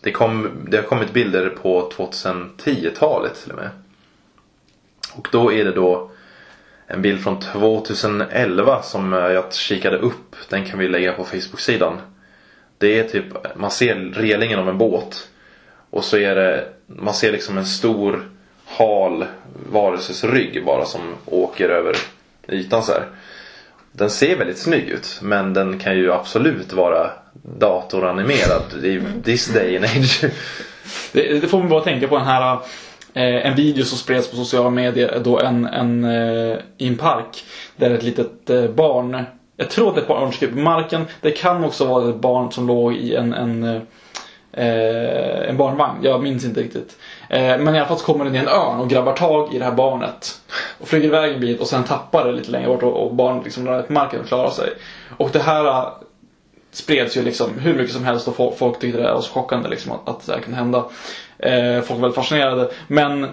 [0.00, 3.70] det, kom, det har kommit bilder på 2010-talet till och med.
[5.14, 6.10] Och då är det då
[6.86, 10.36] en bild från 2011 som eh, jag kikade upp.
[10.48, 11.98] Den kan vi lägga på Facebook-sidan.
[12.78, 13.24] Det är typ,
[13.56, 15.28] man ser relingen av en båt.
[15.90, 18.28] Och så är det, man ser liksom en stor
[18.66, 19.24] hal
[19.70, 21.96] varelses rygg bara som åker över
[22.48, 23.06] ytan så här.
[23.92, 27.10] Den ser väldigt snygg ut men den kan ju absolut vara
[27.58, 30.24] datoranimerad i this day and age.
[31.12, 32.58] Det, det får man bara tänka på den här
[33.14, 37.44] eh, en video som spreds på sociala medier då en, en eh, i en park
[37.76, 39.24] där ett litet eh, barn
[39.56, 41.06] jag tror att det är ett barn typ, som på marken.
[41.20, 43.80] Det kan också vara ett barn som låg i en, en,
[44.56, 45.98] eh, en barnvagn.
[46.02, 46.96] Jag minns inte riktigt.
[47.28, 49.58] Eh, men i alla fall så kommer den i en örn och grabbar tag i
[49.58, 50.40] det här barnet.
[50.80, 53.44] Och flyger iväg en bit och sen tappar det lite längre bort och, och barnet
[53.44, 54.68] liksom ramlar på marken och klarar sig.
[55.16, 55.88] Och det här eh,
[56.72, 59.92] spreds ju liksom hur mycket som helst och folk, tyckte det var så chockande liksom
[59.92, 60.78] att, att det här kunde hända.
[61.38, 62.70] Eh, folk var väldigt fascinerade.
[62.88, 63.26] Men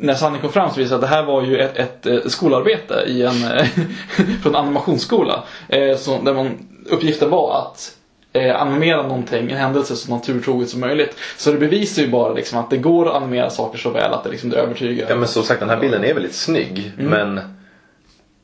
[0.00, 2.06] när sanningen kom fram så visade det sig att det här var ju ett, ett,
[2.06, 3.66] eh, skolarbete i en, eh,
[4.42, 5.44] från en animationsskola.
[5.68, 7.97] Eh, så, där man, uppgiften var att
[8.32, 11.16] eh, animera någonting, en händelse så naturtroget som möjligt.
[11.36, 14.24] Så det bevisar ju bara liksom att det går att animera saker så väl att
[14.24, 15.06] det liksom det övertygar.
[15.10, 17.40] Ja men som sagt den här bilden är väldigt snygg men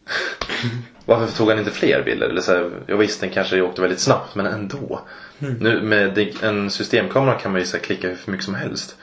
[1.04, 2.28] Varför tog han inte fler bilder?
[2.28, 5.00] Eller så här, jag visst den kanske åkte väldigt snabbt men ändå.
[5.38, 8.96] Nu med en systemkamera kan man ju så här, klicka hur mycket som helst.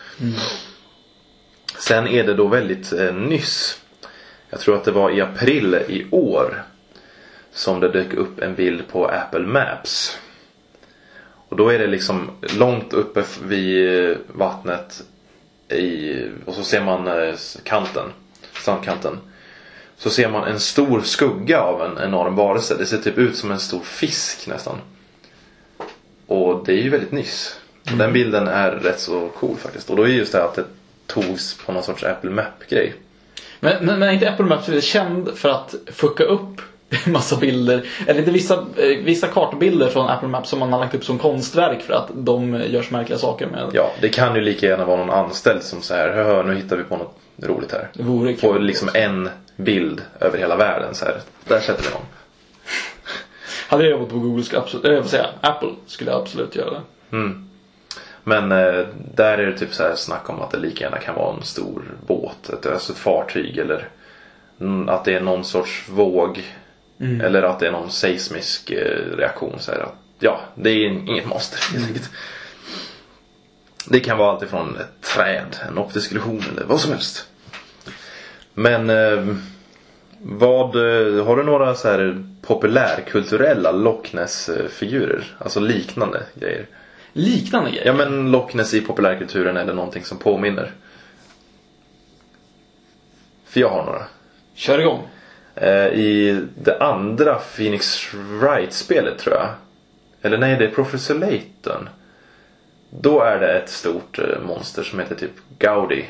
[1.80, 3.82] Sen är det då väldigt eh, nyss.
[4.50, 6.64] Jag tror att det var i april i år.
[7.54, 10.18] Som det dök upp en bild på Apple Maps.
[11.52, 15.04] Och då är det liksom långt uppe vid eh, vattnet.
[15.70, 18.06] I, och så ser man eh, kanten.
[18.54, 19.20] Strandkanten.
[19.98, 22.76] Så ser man en stor skugga av en enorm varelse.
[22.78, 24.78] Det ser typ ut som en stor fisk nästan.
[26.28, 27.60] Och det är ju väldigt nyss.
[27.92, 29.90] Och Den bilden är rätt så cool faktiskt.
[29.90, 30.66] Och då är just det att det
[31.08, 32.94] togs på någon sorts Apple Map-grej.
[33.60, 36.62] Men, men, men inte Apple Maps känd för att fucka upp
[37.08, 40.96] massa bilder, eller inte vissa, eh, vissa kartbilder från Apple Maps som man har lagt
[40.96, 43.70] upp som konstverk för att de gör så märkliga saker med.
[43.74, 46.84] Ja, det kan ju lika gärna vara någon anställd som säger hör nu hittar vi
[46.84, 47.90] på något roligt här.
[47.94, 51.16] Det vore På liksom en bild över hela världen så här.
[51.48, 52.06] Där sätter vi någon.
[53.68, 56.56] Hade jag jobbat på Google skulle absolut, äh, vad säger jag, Apple skulle jag absolut
[56.56, 56.82] göra det.
[58.24, 61.16] Men eh, där är det typ så här snack om att det lika gärna kan
[61.16, 63.88] vara en stor båt, ett, alltså ett fartyg eller
[64.60, 66.44] mm, att det är någon sorts våg.
[67.02, 69.60] Eller att det är någon seismisk eh, reaktion.
[69.60, 72.10] Så här, att, ja, det är inget helt enkelt.
[73.90, 77.28] Det kan vara allt ifrån ett träd, en optisk illusion eller vad som helst.
[78.54, 79.36] Men eh,
[80.22, 85.36] vad, eh, har du några så här populärkulturella Loch Ness-figurer?
[85.38, 86.68] Alltså liknande grejer?
[87.14, 87.86] Liknande grejer.
[87.86, 90.72] Ja men Loch Ness i populärkulturen är det någonting som påminner.
[93.46, 94.04] För jag har några.
[94.56, 95.08] Kör igång.
[95.56, 99.48] Eh, I det andra Phoenix Wright-spelet tror jag.
[100.22, 101.90] Eller nej, det är Professor Layton.
[102.90, 106.06] Då är det ett stort eh, monster som heter typ Gaudi.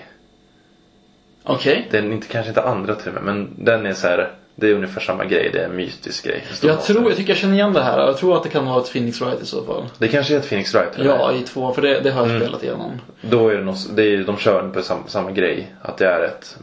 [1.43, 1.87] Okej.
[1.91, 4.31] Det är inte, kanske inte andra till och med, men den är så här.
[4.55, 6.43] Det är ungefär samma grej, det är en mytisk grej.
[6.61, 6.93] Jag monster.
[6.93, 7.99] tror, jag tycker jag känner igen det här.
[7.99, 9.83] Jag tror att det kan vara ett Phoenix Wright i så fall.
[9.97, 10.95] Det kanske är ett Phoenix Wright?
[10.95, 11.05] eller?
[11.05, 12.41] Ja, i två, för det, det har jag Mm.
[12.41, 12.91] spelat igenom.
[13.21, 15.73] Då är det, något, det är, de kör på samma, samma grej.
[15.81, 16.57] Att det är ett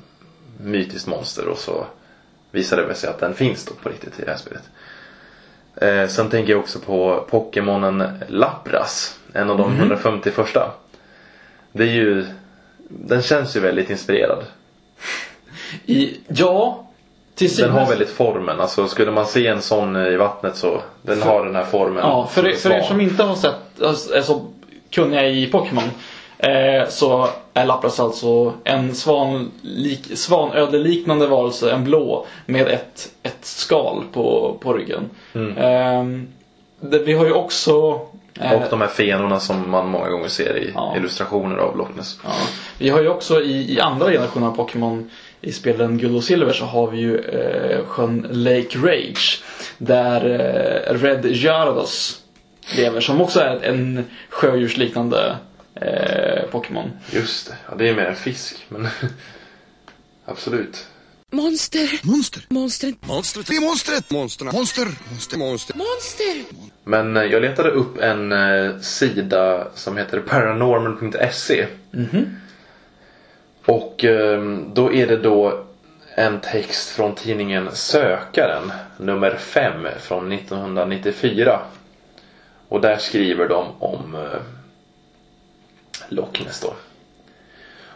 [0.61, 1.87] mytiskt monster och så
[2.51, 4.63] visar det sig att den finns då på riktigt i det här spelet.
[5.77, 9.19] Eh, sen tänker jag också på Pokémonen Lapras.
[9.33, 10.71] En av de 150 första.
[11.73, 12.27] Det är ju...
[12.89, 14.45] Den känns ju väldigt inspirerad.
[15.87, 16.87] I, ja,
[17.35, 18.61] till Den har synes- väldigt formen.
[18.61, 20.83] Alltså skulle man se en sån i vattnet så...
[21.03, 21.99] Den har den här formen.
[21.99, 23.81] Ja, för, er, för er som inte har sett,
[24.15, 24.47] är så
[24.91, 25.89] kunniga i Pokémon.
[26.39, 33.39] Eh, så är Lapras alltså en svan, lik, svanödleliknande varelse, en blå, med ett, ett
[33.45, 35.11] skal på, på ryggen.
[35.35, 35.57] Mm.
[35.57, 36.29] Eh,
[36.81, 38.01] det, vi har ju också
[38.41, 40.95] eh, Och de här fenorna som man många gånger ser i Ja.
[40.97, 42.21] illustrationer av Loch Ness.
[42.25, 42.31] Ja.
[42.79, 46.53] Vi har ju också i, i andra generationen av Pokémon i spelen Guld och Silver
[46.53, 49.43] så har vi ju eh, sjön Lake Rage.
[49.79, 52.21] Där eh, Red Gyarados
[52.77, 55.37] lever som också är en sjödjursliknande
[55.81, 56.91] eh, Pokémon.
[57.11, 58.67] Just det, ja, det är mer en fisk.
[58.69, 58.89] Men
[60.25, 60.87] absolut.
[61.31, 62.01] Monster.
[62.07, 62.43] Monster.
[62.49, 62.95] Monster.
[63.01, 63.47] Monstret.
[63.47, 64.11] Det är monstret.
[64.11, 64.45] Monster.
[64.45, 64.87] Monster.
[65.11, 65.39] Monster.
[65.39, 65.77] Monster.
[65.77, 66.45] Monster.
[66.85, 71.67] Men eh, jag letade upp en eh, sida som heter paranormal.se.
[73.65, 74.43] Och eh,
[74.75, 75.65] då är det då
[76.15, 81.61] en text från tidningen Sökaren nummer 5 från 1994.
[82.69, 84.41] Och där skriver de om eh,
[86.09, 86.75] Loch Ness då.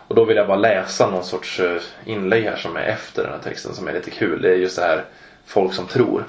[0.09, 3.33] Och då vill jag bara läsa någon sorts eh, inlägg här som är efter den
[3.33, 4.43] här texten som är lite kul.
[4.43, 5.05] Det är just det här
[5.47, 6.25] folk som tror.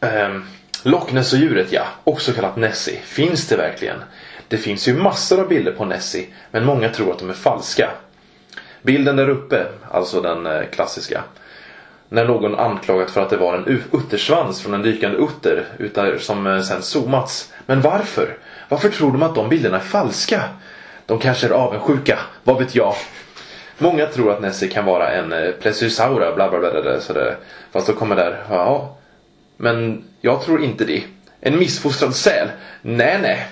[0.00, 0.44] Ehm,
[0.82, 3.00] Loch Ness och djuret ja, också kallat Nessie.
[3.02, 4.02] Finns det verkligen?
[4.48, 7.90] Det finns ju massor av bilder på Nessie, men många tror att de är falska.
[8.82, 11.24] Bilden där uppe, alltså den eh, klassiska.
[12.08, 16.46] När någon anklagat för att det var en uttersvans från en dykande utter utan, som
[16.46, 17.52] eh, sen zoomats.
[17.66, 18.36] Men varför?
[18.74, 20.42] Varför tror de att de bilderna är falska?
[21.06, 22.94] De kanske är avundsjuka, vad vet jag?
[23.78, 26.70] Många tror att Nessie kan vara en eh, plesiosaura, bla bla bla.
[26.70, 27.36] bla, bla så det,
[27.72, 28.96] fast då kommer där, ja.
[29.56, 31.02] Men jag tror inte det.
[31.40, 32.48] En missfostrad säl?
[32.82, 33.46] Nej, nej.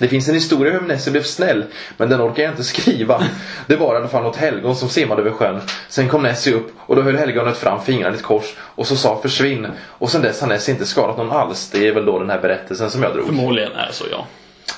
[0.00, 1.64] Det finns en historia hur Nessie blev snäll,
[1.96, 3.22] men den orkar jag inte skriva.
[3.66, 5.60] Det var i alla fall något helgon som simmade över sjön.
[5.88, 8.96] Sen kom Nessie upp och då höll helgonet fram fingrarna i ett kors och så
[8.96, 9.66] sa försvinn.
[9.82, 11.70] Och sen dess har Nessie inte skadat någon alls.
[11.70, 13.26] Det är väl då den här berättelsen som jag drog.
[13.26, 14.26] Förmodligen är det så ja.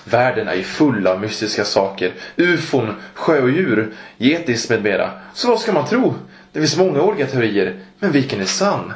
[0.04, 2.12] Världen är ju full av mystiska saker.
[2.36, 5.10] Ufon, sjödjur, getis med mera.
[5.34, 6.14] Så vad ska man tro?
[6.52, 8.92] Det finns många olika teorier, men vilken är sann?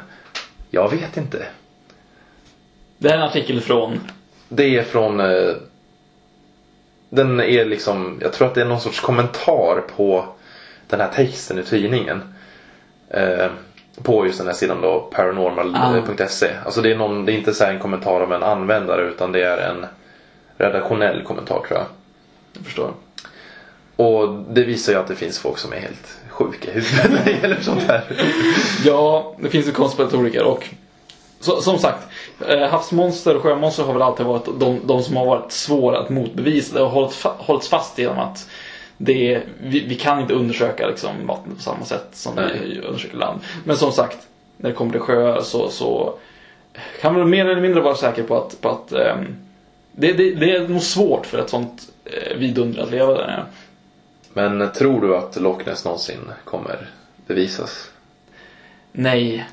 [0.69, 1.45] Jag vet inte.
[2.97, 3.99] Det här är en artikel från
[4.49, 5.21] Det är från...
[7.09, 8.19] Den är liksom...
[8.21, 10.25] Jag tror att det är någon sorts kommentar på
[10.87, 12.33] den här texten i tidningen.
[13.09, 13.47] Eh,
[14.03, 16.47] på just den här sidan då, paranormal.se.
[16.65, 19.31] Alltså det är, någon, det är inte så här en kommentar av en användare utan
[19.31, 19.85] det är en
[20.57, 21.85] redaktionell kommentar tror jag.
[22.53, 22.93] jag förstår.
[23.95, 27.25] Och det visar ju att det finns folk som är helt sjuka i huvudet när
[27.25, 28.03] det gäller sånt här.
[28.85, 30.69] Ja, det finns ju konspiratoriker och
[31.39, 32.07] så, som sagt,
[32.47, 36.09] eh, havsmonster och sjömonster har väl alltid varit de, de som har varit svåra att
[36.09, 36.75] motbevisa.
[36.75, 38.49] Det har hållit, fa- hållits fast genom att
[38.97, 42.59] det är, vi, vi kan inte undersöka liksom, vatten på samma sätt som Nej.
[42.63, 43.39] vi undersöker land.
[43.63, 44.17] Men som sagt,
[44.57, 46.13] när det kommer till sjöar så, så
[47.01, 49.35] kan man mer eller mindre vara säker på att, på att ehm,
[49.91, 53.45] det, det, det är nog svårt för ett sånt eh, vidunder att leva där nere.
[54.33, 56.89] Men tror du att Loch Ness någonsin kommer
[57.27, 57.89] bevisas?
[58.91, 59.45] Nej,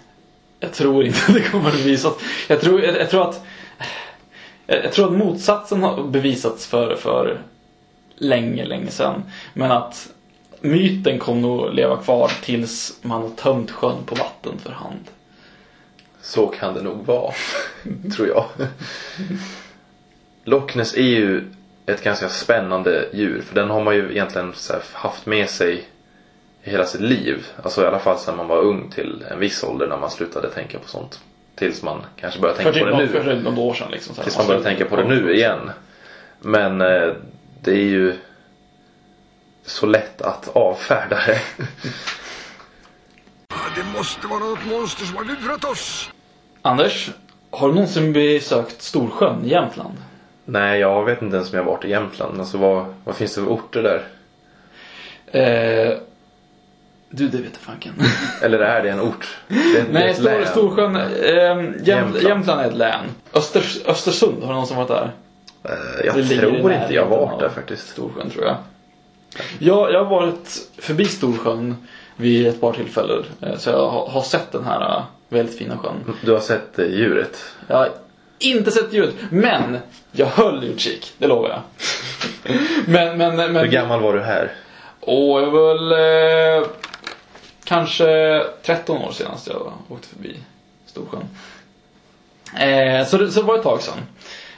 [0.64, 2.14] jag tror inte att det kommer att bevisas.
[2.48, 3.44] Jag tror, jag, jag tror att
[4.66, 7.40] jag, jag tror att motsatsen har bevisats för, för
[8.16, 9.22] länge, länge sedan.
[9.54, 10.08] Men att
[10.60, 15.04] myten kommer nog leva kvar tills man har tömt sjön på vatten för hand.
[16.22, 17.32] Så kan det nog vara,
[18.16, 18.44] tror jag.
[20.44, 21.44] Loch Ness är ju
[21.86, 23.42] ett ganska spännande djur.
[23.46, 24.52] För den har man ju egentligen
[24.92, 25.84] haft med sig
[26.64, 27.46] hela sitt liv.
[27.62, 30.50] Alltså i alla fall sedan man var ung till en viss ålder när man slutade
[30.50, 31.20] tänka på sånt.
[31.54, 33.42] Tills man kanske börjar tänka För på typ det något, för nu.
[33.42, 34.14] något år sedan liksom.
[34.14, 34.24] så här.
[34.24, 35.70] Tills man börjar tänka på det nu igen.
[36.40, 37.12] Men eh,
[37.60, 38.14] det är ju
[39.64, 41.40] så lätt att avfärda det.
[43.76, 46.10] Det måste vara något monster som har lurat oss.
[46.62, 47.10] Anders,
[47.50, 49.94] har du någonsin besökt Storsjön i Jämtland?
[50.44, 52.40] Nej, jag vet inte ens om jag har varit i Jämtland.
[52.40, 54.02] Alltså vad, vad finns det för orter där?
[55.40, 55.98] Eh,
[57.16, 57.92] du, det vet jag fanken.
[58.42, 59.26] Eller är det en ort?
[59.48, 60.46] Det är, det är Nej, ett Stor, län.
[60.46, 60.96] Storsjön.
[60.96, 62.22] Eh, Jämt, Jämtland.
[62.28, 62.60] Jämtland.
[62.60, 63.00] är ett län.
[63.34, 65.10] Öster, Östersund, har du någonsin varit där?
[65.64, 67.88] Eh, Jag Det tror inte jag har varit där faktiskt.
[67.88, 68.56] Storsjön tror jag.
[69.58, 69.92] jag.
[69.92, 71.76] Jag har varit förbi Storsjön
[72.16, 73.24] vid ett par tillfällen.
[73.42, 76.14] eh, Så jag har, har sett den här eh, väldigt fina sjön.
[76.24, 77.44] Du har sett eh, djuret?
[77.66, 77.88] Jag har
[78.38, 79.78] inte sett ljudet, men
[80.12, 81.60] jag höll utkik, det lovar jag.
[82.86, 83.56] men, men, men...
[83.56, 84.52] Hur gammal var du här?
[85.00, 85.92] Åh, jag var väl
[86.62, 86.68] eh,
[87.64, 90.36] kanske 13 år senast jag åkte förbi
[90.86, 91.24] Storsjön.
[92.58, 93.98] Eh, så, det, så det var ett tag sedan.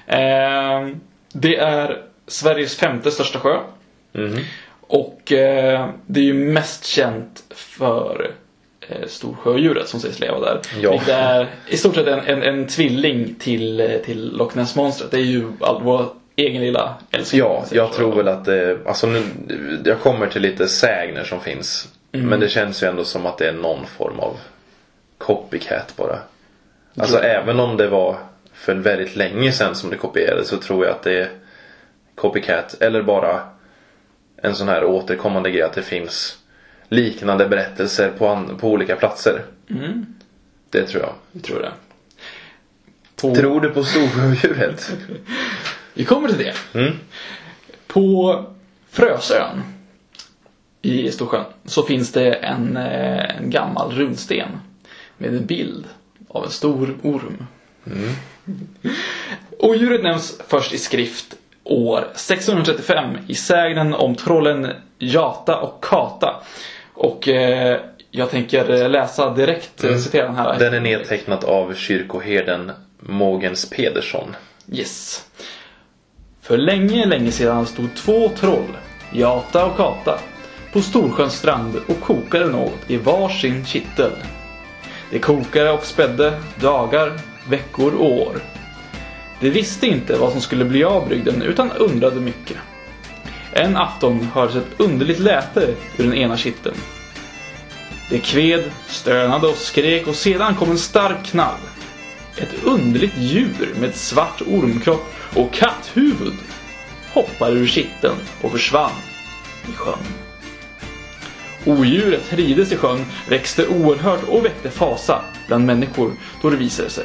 [0.07, 0.97] Eh,
[1.33, 3.59] det är Sveriges femte största sjö.
[4.13, 4.39] Mhm.
[4.81, 8.31] Och eh, det är ju mest känt för
[8.89, 10.61] eh, Storsjöodjuret som sägs leva där.
[10.81, 10.91] Ja.
[10.91, 15.11] Vilket är i stort sett en, en, en tvilling till, eh, till Loch Ness-monstret.
[15.11, 17.41] Det är ju all, vår egen lilla älskling.
[17.41, 19.23] Ja, jag tror väl att det, alltså nu,
[19.85, 21.89] jag kommer till lite sägner som finns.
[22.17, 22.29] Mm.
[22.29, 24.37] Men det känns ju ändå som att det är någon form av
[25.19, 26.19] copycat bara.
[26.97, 27.35] Alltså jag.
[27.35, 28.17] även om det var
[28.53, 31.29] för väldigt länge sedan som det kopierades så tror jag att det är
[32.15, 32.77] copycat.
[32.81, 33.41] Eller bara
[34.37, 36.39] en sån här återkommande grej att det finns
[36.89, 39.43] liknande berättelser på, på olika platser.
[39.71, 40.07] Mm,
[40.71, 41.13] Det tror jag.
[41.33, 41.73] vi tror det.
[43.17, 44.93] På, Tror du på storsjöodjuret?
[45.95, 46.79] Vi kommer till det.
[46.79, 46.93] Mm.
[47.87, 48.45] På
[48.91, 49.63] Frösön
[50.87, 54.49] i Storsjön så finns det en, eh, en gammal runsten
[55.19, 55.85] med en bild
[56.29, 57.47] av en stor orm.
[59.59, 66.43] Odjuret nämns först i skrift år 635 i sägnen om trollen Jata och Kata.
[66.95, 69.99] Och eh, jag tänker läsa direkt, mm.
[69.99, 70.59] citera den här.
[70.59, 74.37] Den är nedtecknat av kyrkoherden Mogens Pedersson.
[74.73, 75.27] Yes.
[76.43, 78.77] För länge, länge sedan stod två troll,
[79.13, 80.19] Jata och Kata,
[80.77, 84.11] på Storsjöns strand och kokade något i varsin kittel.
[85.11, 88.41] Det kokade och spädde dagar, veckor och år.
[89.41, 92.57] De visste inte vad som skulle bli av brygden utan undrade mycket.
[93.53, 96.77] En afton hördes ett underligt läte ur den ena kitteln.
[98.11, 101.61] Det kved, stönade och skrek och sedan kom en stark knall.
[102.37, 106.37] Ett underligt djur med svart ormkropp och katthuvud
[107.13, 108.91] hoppade ur kitteln och försvann
[109.69, 110.26] i sjön.
[111.67, 117.05] Odjuret rides i sjön, växte oerhört och väckte fasa bland människor då det visade sig.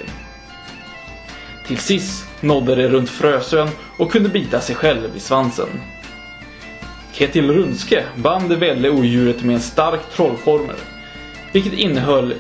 [1.68, 5.70] Till sist nådde det runt Frösön och kunde bita sig själv i svansen.
[7.12, 10.76] Ketil Runske band det välde odjuret med en stark trollformel,
[11.52, 12.34] vilket innehöll,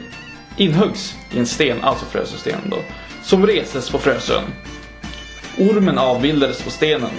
[0.57, 2.77] inhöggs i en sten, alltså Frösöstenen då,
[3.23, 4.43] som restes på Frösön.
[5.57, 7.11] Ormen avbildades på stenen.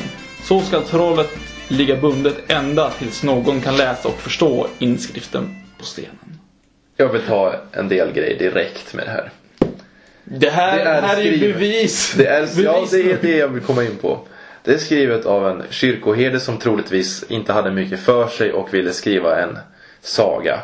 [0.43, 1.31] Så ska trollet
[1.73, 6.39] ligga bundet ända tills någon kan läsa och förstå inskriften på stenen.
[6.97, 9.31] Jag vill ta en del grejer direkt med det här.
[10.25, 12.15] Det här, Det är här är ju bevis.
[12.17, 12.91] Det är, ja, bevis.
[12.91, 14.19] det är det jag vill komma in på.
[14.65, 18.93] Det är skrivet av en kyrkoherde som troligtvis inte hade mycket för sig och ville
[18.93, 19.59] skriva en
[20.01, 20.61] saga.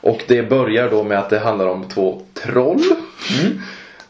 [0.00, 2.82] Och det börjar då med att det handlar om två troll.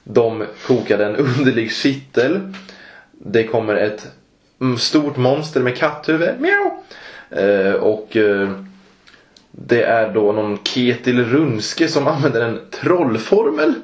[0.04, 2.52] De kokade en underlig kittel.
[3.12, 4.12] Det kommer ett mm,
[4.78, 6.40] stort monster med katthuvud.
[6.40, 6.70] Mjau!
[7.30, 8.50] Eh, och eh,
[9.50, 13.74] det är då någon Ketil Runske som använder en trollformel.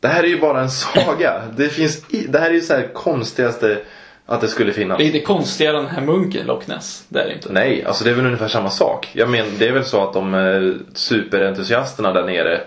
[0.00, 1.42] Det här är ju bara en saga.
[1.56, 3.78] Det, finns i, det här är ju så här konstigaste
[4.26, 4.98] att det skulle finnas.
[4.98, 7.04] Det är inte konstigare än den här munken Loch Ness.
[7.08, 7.52] Det är det inte.
[7.52, 9.10] Nej, alltså det är väl ungefär samma sak.
[9.12, 12.60] Jag menar, det är väl så att de eh, superentusiasterna där nere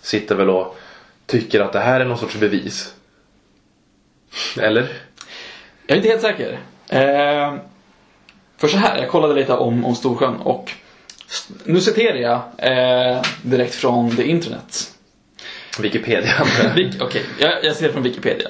[0.00, 0.78] sitter väl och
[1.26, 2.94] tycker att det här är någon sorts bevis.
[4.60, 4.88] Eller?
[5.90, 6.58] Jag är inte helt säker.
[6.88, 7.54] Eh,
[8.56, 10.72] För så här, jag kollade lite om, om Storsjön och
[11.64, 14.92] nu citerar jag eh, direkt från the internet.
[15.80, 16.32] Wikipedia.
[16.76, 18.48] Wik- Okej, jag, jag ser från Wikipedia.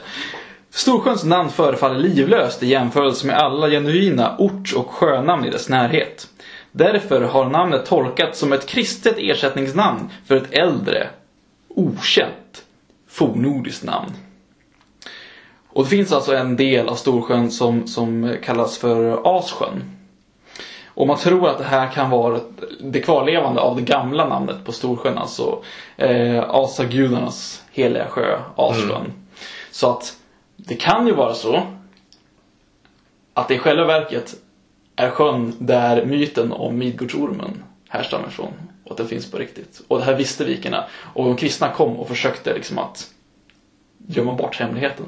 [0.70, 6.28] Storsjöns namn förefaller livlöst i jämförelse med alla genuina orts och sjönamn i dess närhet.
[6.72, 11.08] Därför har namnet tolkats som ett kristet ersättningsnamn för ett äldre,
[11.68, 12.64] okänt,
[13.08, 14.12] fornnordiskt namn.
[15.78, 19.82] Och det finns alltså en del av Storsjön som, som kallas för Assjön.
[20.86, 22.40] Och man tror att det här kan vara
[22.80, 25.62] det kvarlevande av det gamla namnet på Storsjön, alltså
[25.96, 29.12] eh, asagudarnas heliga sjö, Assjön.
[29.70, 30.16] Så att
[30.56, 31.62] det kan ju vara så
[33.34, 34.34] att det i själva verket
[34.96, 38.52] är sjön där myten om Midgårdsormen härstammar ifrån.
[38.84, 39.82] Och att den finns på riktigt.
[39.88, 40.84] Och det här visste vikerna.
[41.14, 43.10] Och de kristna kom och försökte liksom att
[44.06, 45.06] gömma bort hemligheten.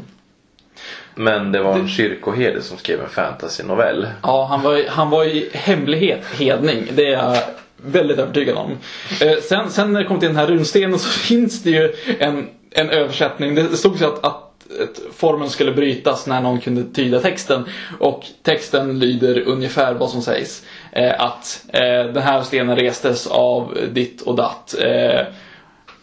[1.20, 4.06] Men det var en kyrkoherde som skrev en fantasy-novell.
[4.22, 6.86] Ja, han var, han var i hemlighet hedning.
[6.94, 7.36] Det är jag
[7.76, 8.70] väldigt övertygad om.
[9.20, 12.48] Eh, sen, sen när det kommer till den här runstenen så finns det ju en,
[12.70, 13.54] en översättning.
[13.54, 17.64] Det stod så att, att formen skulle brytas när någon kunde tyda texten.
[17.98, 20.64] Och texten lyder ungefär vad som sägs.
[20.92, 24.74] Eh, att eh, den här stenen restes av ditt och datt.
[24.78, 25.26] Eh,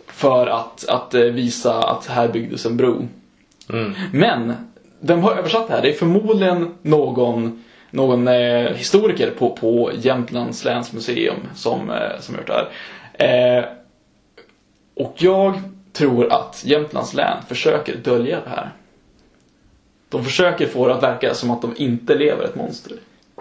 [0.08, 3.08] för att, att eh, visa att här byggdes en bro.
[4.12, 4.54] Men,
[5.00, 5.82] vem har översatt det här?
[5.82, 12.36] Det är förmodligen någon, någon eh, historiker på, på Jämtlands läns museum som, eh, som
[12.36, 12.54] gjort det
[13.18, 13.60] här.
[13.60, 13.66] Eh,
[14.96, 15.62] och jag
[15.94, 18.70] tror att Jämtlands län försöker dölja det här.
[20.10, 22.92] De försöker få det att verka som att de inte lever ett monster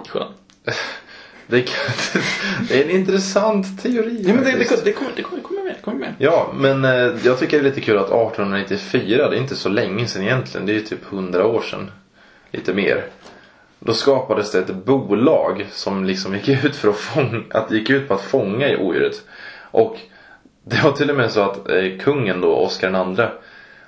[0.04, 0.28] i sjön.
[1.46, 1.94] Det, kan,
[2.68, 5.82] det är en intressant teori Ja, men det, det, det, kommer, det kommer, kommer med.
[5.82, 6.14] Kommer med.
[6.18, 9.68] Ja, men eh, jag tycker det är lite kul att 1894, det är inte så
[9.68, 10.66] länge sedan egentligen.
[10.66, 11.90] Det är ju typ 100 år sedan.
[12.50, 13.04] Lite mer.
[13.78, 18.08] Då skapades det ett bolag som liksom gick ut, för att fånga, att gick ut
[18.08, 19.22] på att fånga i odjuret.
[19.60, 19.98] Och
[20.64, 23.26] det var till och med så att eh, kungen då, Oscar II,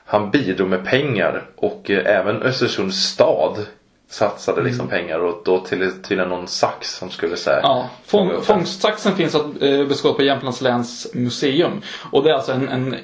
[0.04, 3.66] han bidrog med pengar och eh, även Östersunds stad
[4.10, 9.16] satsade liksom pengar och då till, till någon sax som skulle säga Ja, fång, fångstsaxen
[9.16, 11.82] finns att eh, beskåda på Jämtlands läns museum.
[12.10, 12.96] Och det är alltså en, en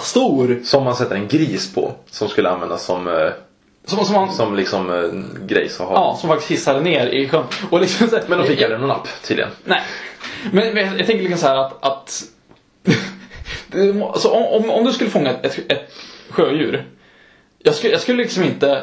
[0.00, 1.92] stor Som man sätter en gris på.
[2.10, 3.28] Som skulle användas som, eh,
[3.84, 5.94] som, som, man, som liksom eh, grejs att ha.
[5.94, 7.44] ja, som faktiskt hissade ner i sjön.
[7.70, 9.50] Och liksom så här, Men de fick aldrig någon napp tydligen.
[9.64, 9.82] Nej.
[10.52, 11.84] Men, men jag, jag tänker liksom så här att...
[11.84, 12.22] att
[13.66, 14.02] det om,
[14.32, 15.92] om, om du skulle fånga ett, ett
[16.30, 16.88] sjödjur.
[17.58, 18.82] Jag skulle, jag skulle liksom inte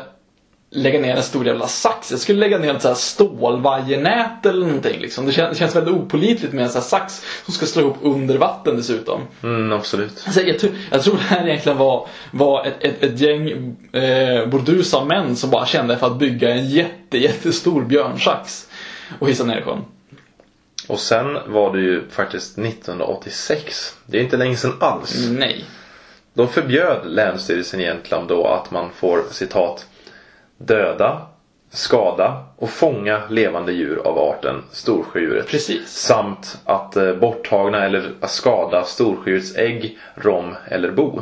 [0.76, 2.12] lägga ner en stor jävla sax.
[2.12, 5.00] Jag skulle lägga ner ett så här stålvajernät eller någonting.
[5.00, 5.26] Liksom.
[5.26, 7.98] Det, känns, det känns väldigt opolitligt med en sån här sax som ska slå ihop
[8.02, 9.22] under vatten dessutom.
[9.44, 10.24] Mm, absolut.
[10.26, 13.50] Alltså, jag, tror, jag tror det här egentligen var, var ett, ett, ett gäng
[13.92, 18.70] eh, burdusa män som bara kände för att bygga en jätte, jättestor björnsax
[19.20, 19.82] och hissa ner i sjön.
[20.88, 23.98] Och sen var det ju faktiskt 1986.
[24.06, 25.28] Det är inte länge sedan alls.
[25.30, 25.66] Nej.
[26.34, 29.86] De förbjöd Länsstyrelsen i Jämtland då att man får citat
[30.58, 31.22] döda,
[31.70, 35.48] skada och fånga levande djur av arten storsjödjuret.
[35.48, 35.88] Precis.
[35.88, 41.22] Samt att eh, borttagna eller skada storsjödjurets ägg, rom eller bo.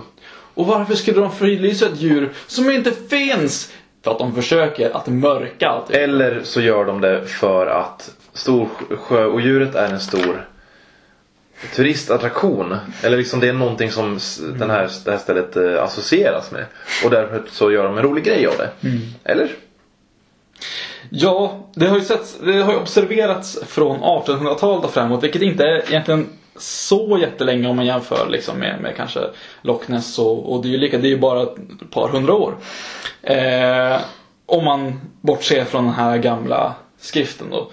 [0.54, 3.74] Och varför skulle de fridlysa ett djur som inte finns?
[4.04, 6.02] För att de försöker att mörka allting.
[6.02, 10.46] Eller så gör de det för att storsjöodjuret är en stor
[11.76, 12.76] turistattraktion.
[13.04, 14.20] Eller liksom det är någonting som
[14.60, 16.66] den här, det här stället eh, associeras med.
[17.06, 18.70] Och därför så gör de en rolig grej av det.
[19.24, 19.50] Eller?
[21.10, 25.90] Ja, det har ju setts, det har observerats från 1800-talet och framåt, vilket inte är
[25.90, 29.20] egentligen så jättelänge om man jämför liksom med, med kanske
[29.62, 32.34] Loch Ness och, och det är ju lika, det är ju bara ett par hundra
[32.34, 32.58] år.
[33.22, 34.02] Eh,
[34.46, 37.72] om man bortser från den här gamla skriften då.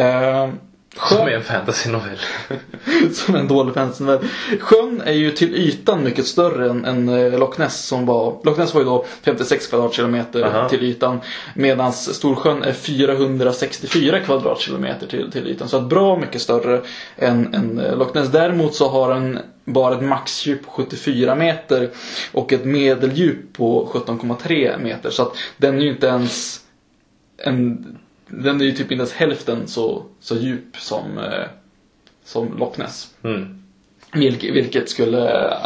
[0.00, 0.48] Eh,
[0.96, 2.18] Som är en fantasy-novell.
[3.12, 4.18] som en dålig fantasynovell.
[4.60, 8.40] Sjön är ju till ytan mycket större än, än eh, Loch Ness som var.
[8.44, 10.68] Loch Ness var ju då 56 kvadratkilometer Aha.
[10.68, 11.20] till ytan.
[11.54, 15.68] Medan Storsjön är 464 kvadratkilometer till, till ytan.
[15.68, 16.80] Så att bra mycket större
[17.16, 18.28] än, än eh, Loch Ness.
[18.28, 21.90] Däremot så har den bara ett maxdjup på 74 meter
[22.32, 25.10] och ett medeldjup på 17,3 meter.
[25.10, 26.60] Så att den är ju inte ens
[27.44, 27.86] en,
[28.30, 31.44] den är ju typ inte ens hälften så, så djup som, eh,
[32.24, 33.08] som Loch Ness.
[33.24, 33.62] Mm.
[34.12, 35.56] Vilket, vilket skulle eh,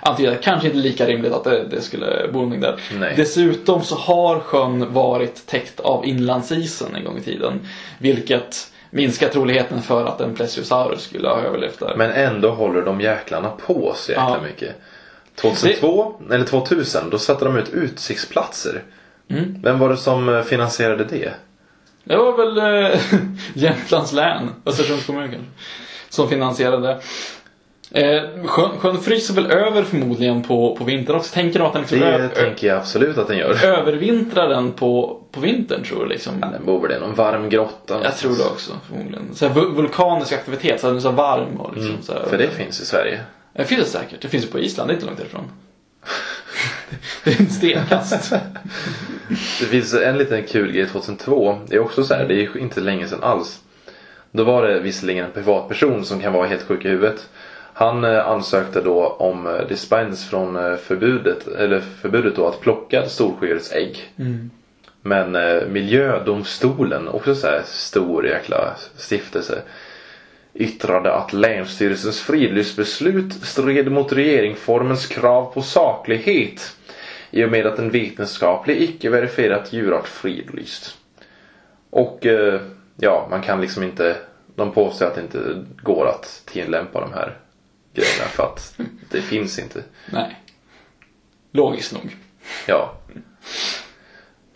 [0.00, 2.80] antyda kanske inte lika rimligt att det, det skulle bo någonting där.
[2.98, 3.14] Nej.
[3.16, 7.60] Dessutom så har sjön varit täckt av inlandsisen en gång i tiden.
[7.98, 11.94] Vilket minskar troligheten för att en plesiosaurus skulle ha överlevt där.
[11.96, 14.42] Men ändå håller de jäklarna på så jäkla Ja.
[14.42, 14.76] mycket.
[15.34, 18.82] 2002, eller 2000, då satte de ut utsiktsplatser.
[19.28, 19.62] Mm.
[19.62, 21.32] Vem var det som eh, finansierade det?
[22.04, 22.58] Det var väl
[22.92, 23.00] eh,
[23.54, 25.48] Jämtlands län, Östersunds kommun kanske,
[26.08, 27.00] som finansierade.
[27.94, 31.34] Eh, sjön, sjön fryser väl över förmodligen på, på vintern också.
[31.34, 33.64] Tänker du att den liksom Det ö- tänker jag absolut att den gör.
[33.64, 36.40] övervintrar den på, på vintern tror du liksom?
[36.40, 38.00] Den bor väl i någon varm grotta.
[38.02, 39.34] Jag tror det också förmodligen.
[39.34, 42.18] Så här, vul- vulkanisk aktivitet, så att den är så varm och liksom så här,
[42.18, 43.20] Mm, För det finns i Sverige.
[43.52, 44.20] Det finns det säkert.
[44.22, 45.50] Det finns ju på Island, det är inte långt ifrån.
[47.24, 48.32] det är en stenkast.
[49.28, 51.58] Det finns en liten kul grej 2002.
[51.66, 53.60] Det är också så här, det är inte länge sedan alls.
[54.30, 57.28] Då var det visserligen en privatperson som kan vara helt sjuk i huvudet.
[57.74, 63.08] Han eh, ansökte då om eh, dispens från eh, förbudet, eller förbudet då att plocka
[63.08, 64.12] storsjödjurets ägg.
[65.02, 69.62] Men eh, miljödomstolen, också så här stor jäkla stiftelse,
[70.54, 76.76] yttrade att Länsstyrelsens fridlystsbeslut stred mot regeringsformens krav på saklighet
[77.32, 80.98] i och med att en vetenskaplig icke verifierat djurart fridlyst.
[81.90, 82.60] Och eh,
[82.96, 84.16] ja, man kan liksom inte,
[84.54, 87.38] de påstår att det inte går att tillämpa de här
[87.94, 88.78] grejerna för att
[89.10, 89.82] det finns inte.
[90.12, 90.36] Nej.
[91.52, 92.16] Logiskt nog.
[92.66, 92.94] Ja.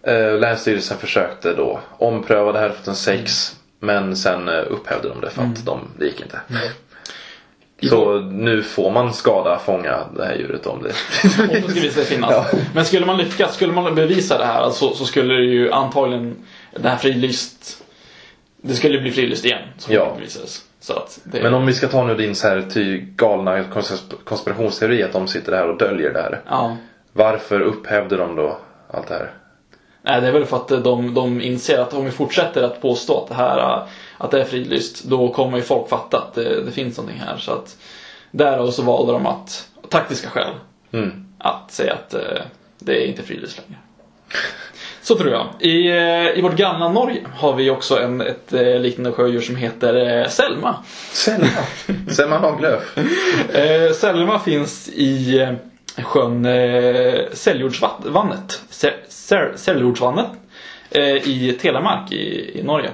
[0.02, 5.42] Eh, Länsstyrelsen försökte då ompröva det här 2006 men sen eh, upphävde de det för
[5.42, 6.40] att de, det gick inte.
[7.82, 10.92] Så nu får man skada fånga det här djuret om det.
[11.74, 12.30] Det finnas.
[12.30, 12.46] Ja.
[12.74, 16.36] Men skulle man lyckas, skulle man bevisa det här så, så skulle det ju antagligen
[16.76, 17.82] det här frilyst
[18.62, 19.62] det skulle bli frilyst igen.
[19.78, 20.04] Så Ja.
[20.04, 20.62] det bevisades.
[20.80, 24.14] Så att det, Men om vi ska ta nu din så här ty galna kons-
[24.24, 26.40] konspirationsteori att de sitter här och döljer det här.
[26.48, 26.76] Ja.
[27.12, 28.58] Varför upphävde de då
[28.90, 29.30] allt det här?
[30.02, 33.22] Nej, det är väl för att de, de inser att om vi fortsätter att påstå
[33.22, 33.86] att det här
[34.18, 37.36] att det är fridlyst, då kommer ju folk fatta att det, det finns någonting här.
[37.36, 37.76] Så att
[38.30, 40.50] därav så valde de att, av taktiska skäl,
[40.92, 41.26] Mm.
[41.38, 42.20] att säga att eh,
[42.78, 43.80] det är inte fridlyst längre.
[45.02, 45.46] Så tror jag.
[45.60, 49.56] I, eh, i vårt gamla Norge har vi också en, ett eh, liknande sjödjur som
[49.56, 50.76] heter eh, Selma.
[51.12, 51.48] Selma.
[52.10, 52.98] Selma Haglöf.
[53.54, 55.46] Eh, Selma finns i
[56.02, 58.60] sjön eh, Seljordsvannet.
[58.70, 60.30] Se, Sel- Seljordsvannet
[60.90, 62.90] eh, i Telemark i, i Norge.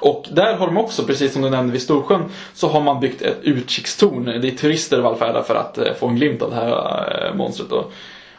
[0.00, 2.24] Och där har de också, precis som du nämnde vid Storsjön,
[2.54, 6.42] så har man byggt ett utkikstorn dit turister vallfärdar för att eh, få en glimt
[6.42, 7.70] av det här eh, monstret.
[7.70, 7.84] Då.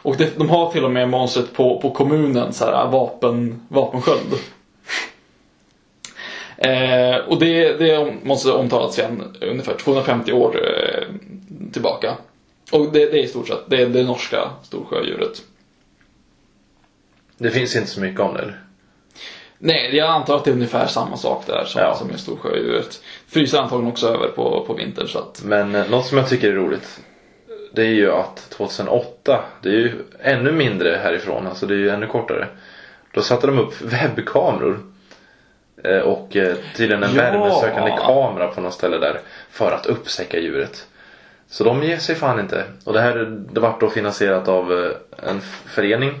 [0.02, 4.34] Och det, de har till och med monstret på, på kommunen, så här, vapen, vapensköld.
[6.56, 11.04] Eh, och det, det måste omtalats sedan ungefär 250 år eh,
[11.72, 12.16] tillbaka.
[12.72, 15.42] Och det, det är i stort sett det, det norska storsjödjuret.
[17.38, 18.69] Det finns inte så mycket om det eller?
[19.62, 21.94] Nej, jag antar att det är ungefär samma sak där som, Ja.
[21.94, 23.00] som med storsjödjuret.
[23.28, 25.42] Fryser antagligen också över på, på vintern så att...
[25.44, 27.00] Men eh, något som jag tycker är roligt.
[27.72, 29.92] Det är ju att 2008, det är ju
[30.22, 32.46] ännu mindre härifrån, alltså det är ju ännu kortare.
[33.14, 34.80] Då satte de upp webbkameror.
[35.84, 37.22] Eh, Och eh, tydligen en Ja.
[37.22, 39.20] värmesökande kamera på något ställe där.
[39.50, 40.86] För att uppsäcka djuret.
[41.48, 42.64] Så de ger sig fan inte.
[42.84, 43.14] Och det här
[43.52, 44.92] det vart då finansierat av
[45.28, 46.20] en förening.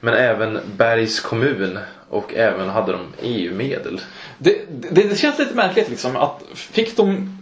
[0.00, 1.78] Men även Bergs kommun.
[2.12, 4.00] Och även hade de EU-medel.
[4.38, 4.56] Det,
[4.90, 7.38] det, det känns lite märkligt liksom att fick de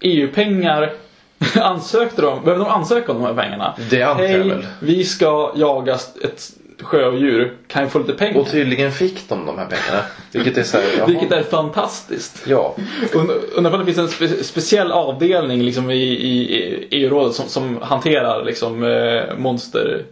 [0.00, 0.90] EU-pengar
[1.60, 3.74] Ansökte de, behövde de ansöka om de här pengarna?
[3.90, 4.66] Det antar jag väl.
[4.80, 5.94] vi ska jaga
[6.24, 6.50] ett
[6.82, 8.40] sjödjur, kan vi få lite pengar?
[8.40, 10.04] Och tydligen fick de de här pengarna.
[10.32, 11.06] Vilket är så här.
[11.06, 12.42] Vilket är fantastiskt.
[12.46, 12.74] Ja,
[13.12, 17.48] Und- Undrar om det finns en spe, speciell avdelning liksom i, i, i EU-rådet som,
[17.48, 20.04] som hanterar liksom eh, monster...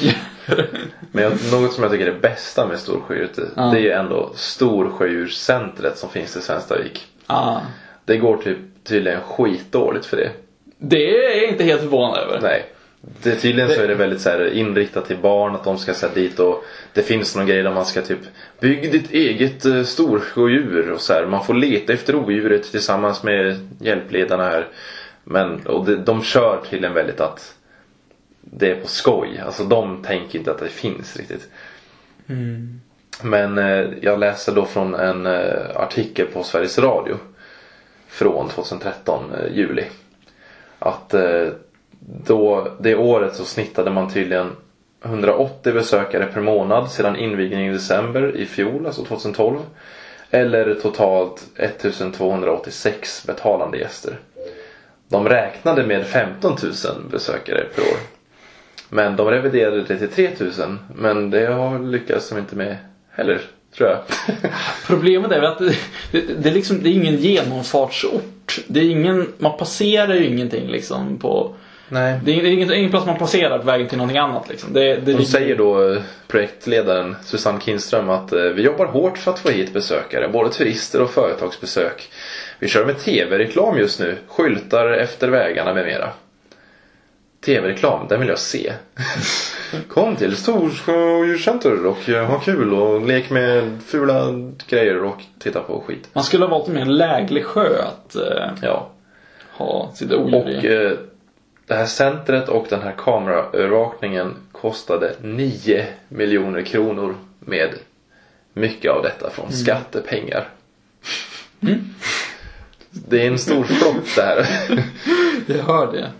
[1.12, 3.62] men jag, något som jag tycker är det bästa med Storsjödjuret Ja.
[3.62, 7.06] det är ju ändå Storsjödjurscentret som finns i Svenstavik.
[7.26, 7.60] ah.
[8.04, 10.30] Det går typ tydligen skitdåligt för det.
[10.78, 12.40] Det är jag inte helt förvånad över.
[12.40, 12.64] Nej.
[13.22, 16.14] Det, tydligen så är det väldigt så här, inriktat till barn att de ska sätta
[16.14, 18.18] dit och det finns någon grej där man ska typ
[18.60, 21.26] Bygg ditt eget uh, storsjödjur och så här.
[21.26, 24.68] Man får leta efter odjuret tillsammans med hjälpledarna här.
[25.24, 27.54] Men och det, de kör tydligen väldigt att
[28.44, 29.42] det är på skoj.
[29.46, 31.48] Alltså de tänker inte att det finns riktigt.
[33.22, 37.16] Men eh, jag läser då från en eh, artikel på Sveriges Radio.
[38.08, 39.84] Från 2013, eh, juli.
[40.78, 41.48] Att eh,
[42.26, 44.50] då, det året så snittade man tydligen
[45.04, 49.58] 180 besökare per månad sedan invigningen i december i fjol, alltså 2012.
[50.30, 54.18] Eller totalt 1286 betalande gäster.
[55.08, 56.72] De räknade med 15 000
[57.10, 57.98] besökare per år.
[58.94, 60.78] Men de reviderade det till 3 000.
[60.94, 62.76] Men det har lyckats de inte med
[63.10, 63.40] heller,
[63.76, 63.98] tror jag.
[64.86, 65.76] Problemet är väl att det,
[66.10, 68.58] det, det, är liksom, det är ingen genomfartsort.
[68.66, 71.54] Det är ingen, man passerar ju ingenting liksom på...
[71.88, 72.20] Nej.
[72.24, 74.18] Det är, det är ingen, det är ingen plats man passerar på vägen till någonting
[74.18, 74.72] annat liksom.
[74.72, 79.30] Det, det Hon säger då eh, projektledaren Susanne Kinström att eh, vi jobbar hårt för
[79.30, 82.10] att få hit besökare, både turister och företagsbesök.
[82.58, 86.10] Vi kör med tv-reklam just nu, skyltar efter vägarna med mera.
[87.44, 88.72] Tv-reklam, den vill jag se.
[89.88, 94.24] Kom till Storsjö Center och eh, ha kul och lek med fula
[94.68, 96.08] grejer och titta på skit.
[96.12, 98.88] Man skulle ha valt en mer läglig sjö att eh, Ja.
[99.50, 100.74] ha sitt odjur Och i.
[100.86, 100.92] eh,
[101.66, 107.70] det här centret och den här kameraövervakningen kostade 9 miljoner kronor med
[108.52, 110.48] mycket av detta från skattepengar.
[112.90, 114.46] Det är en stor flopp det här.
[115.46, 116.10] Jag hör det.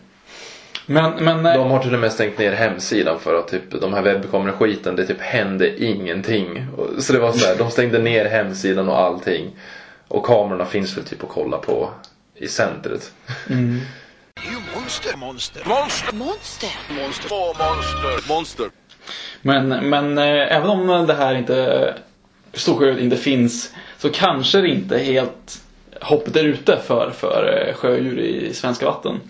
[0.93, 3.95] Men, men eh, De har till och med stängt ner hemsidan för att typ de
[3.95, 6.67] här webbkameror-skiten, det typ hände ingenting.
[6.99, 9.51] Så det var så här, de stängde ner hemsidan och allting.
[10.09, 11.91] Och kamerorna finns väl typ att kolla på
[12.35, 13.13] i centret.
[13.47, 15.63] Det är ju monster, monster.
[15.67, 16.13] Monster!
[16.15, 16.69] Monster.
[16.95, 17.29] Monster!
[17.31, 18.29] Monster!
[18.29, 18.71] Monster!
[19.43, 21.95] Men, men eh, även om det här inte
[22.53, 25.61] Storsjö inte finns så kanske det inte helt
[26.01, 29.21] hoppet är ute för, för eh, sjödjur i svenska vatten.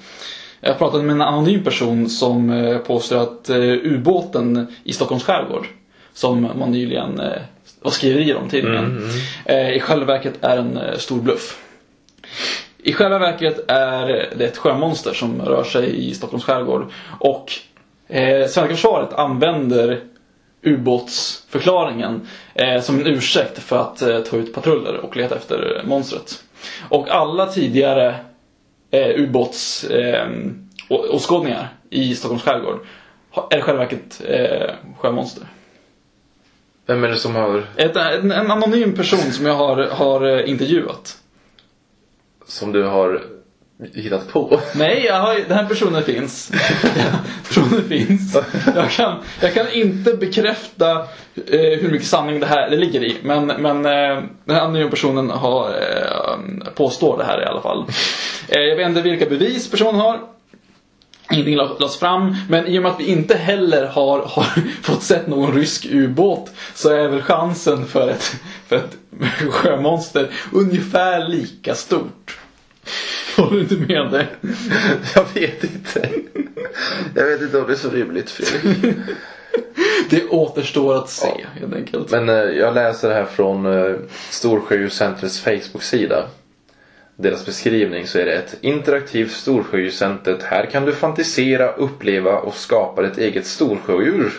[0.64, 5.66] Jag pratade med en anonym person som eh, påstår att eh, ubåten i Stockholms skärgård
[6.12, 7.42] som man nyligen eh,
[7.80, 9.08] var skriverier om tidningen
[9.44, 11.58] eh, i själva verket är en eh, stor bluff.
[12.78, 14.06] I själva verket är
[14.36, 16.86] det ett sjömonster som rör sig i Stockholms skärgård.
[17.18, 17.52] Och
[18.08, 20.00] eh, svenska försvaret använder
[20.62, 26.42] ubåtsförklaringen eh, som en ursäkt för att eh, ta ut patruller och leta efter monstret.
[26.88, 28.14] Och alla tidigare
[28.92, 30.28] eh, ubåts eh,
[31.90, 32.80] i Stockholms skärgård
[33.50, 35.46] är i själva verket eh, sjömonster.
[36.86, 40.50] Vem är det som har, Ett, en, en anonym person som jag har, har eh,
[40.50, 41.18] intervjuat.
[42.46, 43.22] som du har
[43.94, 44.60] hittat på?
[44.74, 46.52] Nej, jag har, den här personen finns.
[47.48, 48.36] personen finns.
[48.74, 50.90] Jag kan, jag kan inte bekräfta
[51.50, 53.16] eh, hur mycket sanning det här det ligger i.
[53.22, 57.84] Men, men eh, den här anonyma personen har, eh, påstår det här i alla fall.
[58.48, 60.20] Eh, jag vet inte vilka bevis personen har.
[61.32, 64.46] Ingenting la- lades fram, men i och med att vi inte heller har, har
[64.82, 68.34] fått sett någon rysk ubåt så är väl chansen för ett,
[68.68, 68.96] för ett
[69.50, 72.38] sjömonster ungefär lika stort.
[73.36, 74.26] Håller du inte med det?
[75.14, 76.10] Jag vet inte.
[77.14, 78.96] Jag vet inte om det är så rimligt Fredrik.
[80.10, 82.10] Det återstår att se helt enkelt.
[82.10, 83.94] Men eh, jag läser det här från eh,
[84.30, 86.26] Storsjödjurscentrets Facebook-sida.
[87.16, 90.38] Deras beskrivning så är det ett interaktivt Storsjödjurscenter.
[90.44, 94.32] Här kan du fantisera, uppleva och skapa ett eget storsjödjur.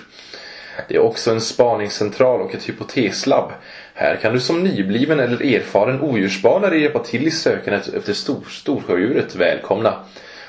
[0.88, 3.52] Det är också en spaningscentral och ett hypoteslabb.
[3.96, 9.36] Här kan du som nybliven eller erfaren odjursspanare hjälpa till i sökandet efter stor, storsjödjuret.
[9.36, 9.96] Välkomna!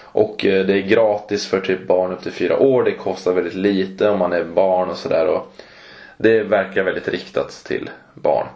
[0.02, 2.84] Och eh, det är gratis för typ barn upp till fyra år.
[2.84, 5.26] Det kostar väldigt lite om man är barn och sådär.
[5.26, 5.54] och
[6.16, 8.46] Det verkar väldigt riktat till barn.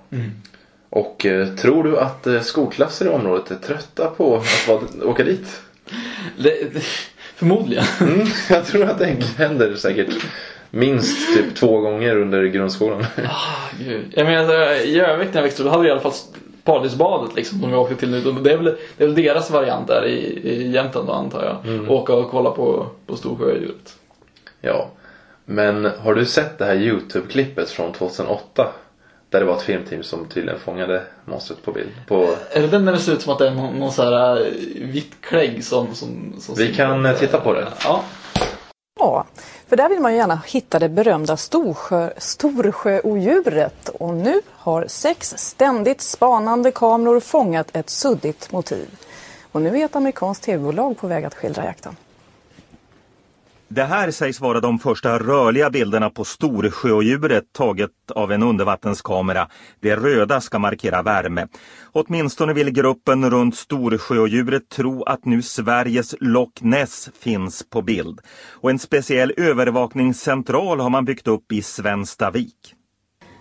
[0.91, 5.25] Och eh, tror du att eh, skolklasser i området är trötta på att vara, åka
[5.25, 5.61] dit?
[6.39, 6.83] Det, det,
[7.35, 7.85] förmodligen.
[8.01, 10.15] Mm, jag tror att det händer säkert
[10.71, 13.07] minst typ två gånger under grundskolan.
[13.29, 14.05] Ah, Gud.
[14.15, 16.13] Jag menar, alltså, i Övik när jag växte upp, hade vi i alla fall
[16.65, 18.21] Paradisbadet liksom som vi åkte till nu.
[18.21, 21.91] Det är väl, det är väl deras variant där i, i Jämtland då antar jag.
[21.91, 23.97] Åka och kolla på, på Storsjödjuret.
[24.61, 24.91] Ja.
[25.45, 28.67] Men har du sett det här Youtube-klippet från 2008?
[29.31, 31.91] Där det var ett filmteam som tydligen fångade monstret på bild.
[32.07, 32.35] På...
[32.51, 34.41] Är det den där det ser ut som att det är någon, någon så här
[34.41, 34.47] eh,
[34.87, 37.69] vitt klägg som, som, som Vi kan eh, titta på det.
[37.85, 38.05] Ja.
[39.01, 39.27] Ja,
[39.69, 43.89] för där vill man ju gärna hitta det berömda Storsjö, Storsjöodjuret.
[43.89, 48.89] Och nu har sex ständigt spanande kameror fångat ett suddigt motiv.
[49.53, 51.97] Och nu är ett amerikanskt tv-bolag på väg att skildra jakten.
[53.71, 59.49] Det här sägs vara de första rörliga bilderna på Storsjöodjuret taget av en undervattenskamera.
[59.81, 61.47] Det röda ska markera värme.
[61.93, 68.21] Åtminstone vill gruppen runt Storsjöodjuret tro att nu Sveriges Loch Ness finns på bild.
[68.53, 72.75] Och en speciell övervakningscentral har man byggt upp i Svenstavik.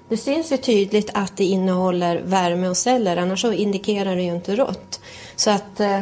[0.09, 4.35] Det syns ju tydligt att det innehåller värme och celler, annars så indikerar det ju
[4.35, 5.01] inte rått.
[5.35, 6.01] Så att, eh,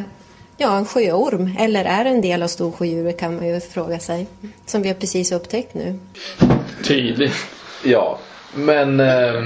[0.58, 4.28] ja, en sjöorm, eller är en del av storsjödjuret kan man ju fråga sig.
[4.66, 6.00] Som vi har precis upptäckt nu.
[6.84, 7.36] Tydligt.
[7.84, 8.20] Ja,
[8.56, 9.44] men eh,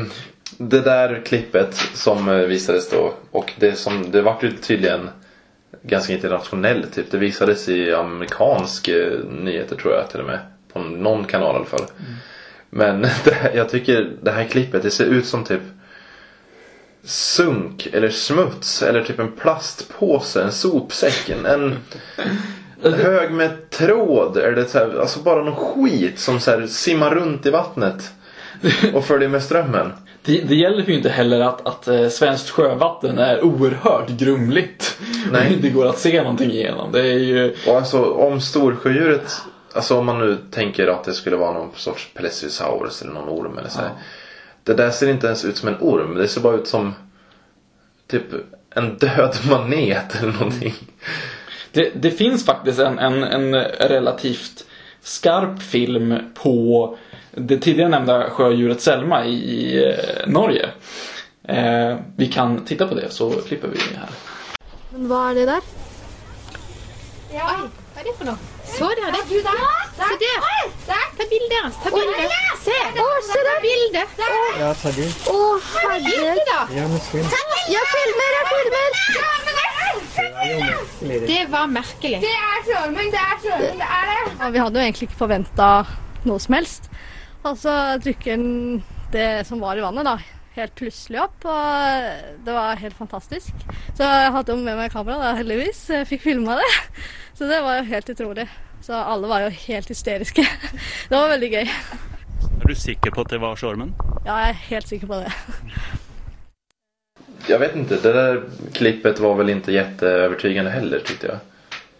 [0.58, 5.10] det där klippet som eh, visades då och det som det vart ju tydligen
[5.82, 7.12] ganska internationellt typ.
[7.12, 10.40] Det visades i amerikansk eh, nyheter tror jag till och med.
[10.74, 11.86] På någon kanal i alla fall.
[12.70, 15.62] Men det jag tycker det här klippet det ser ut som typ
[17.04, 21.30] sunk eller smuts eller typ en plastpåse, en sopsäck.
[21.30, 21.78] En,
[22.82, 24.34] hög med tråd.
[24.34, 28.12] Det så här, alltså bara någon skit som så här simmar runt i vattnet.
[28.94, 29.92] Och följer med strömmen.
[30.26, 35.00] Det, det gäller ju inte heller att, att eh, svenskt sjövatten är oerhört grumligt.
[35.32, 35.54] Nej.
[35.54, 36.92] Inte går att se någonting igenom.
[36.92, 37.56] Det är ju...
[37.68, 39.42] Och alltså om storsjödjuret,
[39.74, 43.58] alltså om man nu tänker att det skulle vara någon sorts plesiosaurus eller någon orm
[43.58, 43.90] eller så här.
[44.64, 46.16] Det där ser inte ens ut som en orm.
[46.16, 46.94] Det ser bara ut som
[48.08, 48.26] typ
[48.76, 50.74] en död manet eller någonting.
[51.72, 54.66] Det, det finns faktiskt en, en, en relativt
[55.02, 56.98] skarp film på
[57.32, 60.70] det tidigare nämnda sjödjuret Selma i, i eh, Norge.
[61.44, 64.10] Eh, vi kan titta på det så klipper vi här.
[64.92, 65.68] Men hva er det der?
[67.34, 67.50] Ja.
[67.94, 68.59] Hva er det for noe?
[68.78, 69.24] Så dere det?
[69.30, 70.40] Se der!
[70.88, 71.76] Ta bilde deres.
[71.84, 72.28] Ta bilde.
[72.64, 72.78] Se!
[73.04, 73.60] Å, se der!
[73.66, 74.04] Bilde.
[74.60, 75.12] Ja, ta din.
[75.34, 75.38] Å,
[75.74, 76.54] herregud.
[76.78, 77.28] Ja, men film.
[77.74, 78.90] Jeg filmer, jeg filmer!
[81.28, 82.20] Det var merkelig.
[82.24, 84.18] Det er Trollmunn, det er Trollmunn, det er det.
[84.40, 85.70] Ja, vi hadde jo egentlig ikke forventa
[86.28, 86.90] noe som helst.
[87.48, 90.18] Og så trykker den det som var i vannet, da,
[90.58, 91.48] helt plutselig opp.
[91.48, 93.54] Og det var helt fantastisk.
[93.98, 95.86] Så jeg hadde jo med meg kamera, da, heldigvis.
[95.96, 96.70] Jeg fikk filma det.
[97.40, 98.48] Så det var jo helt utrolig.
[98.82, 100.44] Så alle var jo helt hysteriske.
[101.10, 101.70] Det var veldig gøy.
[102.60, 103.94] Er du sikker på at det var stormen?
[104.26, 105.32] Ja, jeg er helt sikker på det.
[107.48, 108.42] Jag vet inte, det där
[108.74, 111.38] klippet var väl inte jätteövertygande heller tyckte jag.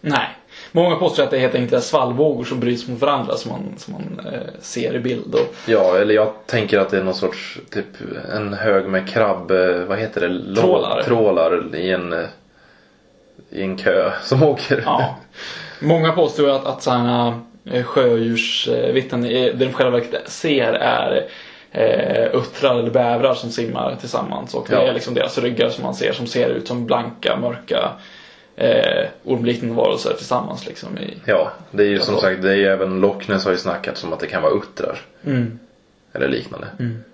[0.00, 0.28] Nej.
[0.72, 3.92] Många påstår att det är helt enkelt svallvågor som bryts mot varandra som man, som
[3.92, 5.34] man eh, ser i bild.
[5.34, 7.86] Och, Ja, eller jag tänker att det är någon sorts, typ
[8.34, 10.28] en hög med krabb, eh, vad heter det?
[10.28, 11.02] Lå- Trålar.
[11.02, 12.24] Trålar i en, eh,
[13.50, 14.82] i en kö som åker.
[14.84, 15.16] ja.
[15.80, 21.26] Många påstår att, att sådana eh, sjödjursvittnen, det de själva verket ser är
[21.72, 24.54] eh, uttrar eller bävrar som simmar tillsammans.
[24.54, 24.82] Och det Ja.
[24.82, 27.92] är liksom deras ryggar som man ser som ser ut som blanka, mörka
[28.56, 30.66] eh, ormliknande varelser tillsammans.
[30.66, 33.52] Liksom, i, Ja, det är ju som sagt, det är ju även Loch Ness har
[33.52, 34.98] ju snackat som att det kan vara uttrar.
[35.26, 35.58] Mm.
[36.12, 36.66] Eller liknande.
[36.78, 37.04] Mm.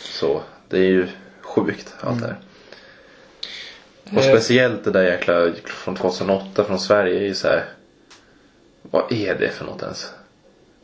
[0.00, 1.06] Så det är ju
[1.42, 2.36] sjukt allt det här.
[4.12, 4.28] Och Eh.
[4.28, 7.64] speciellt det där jäkla från 2008 från Sverige är ju så här.
[8.90, 10.10] Vad är det för något ens?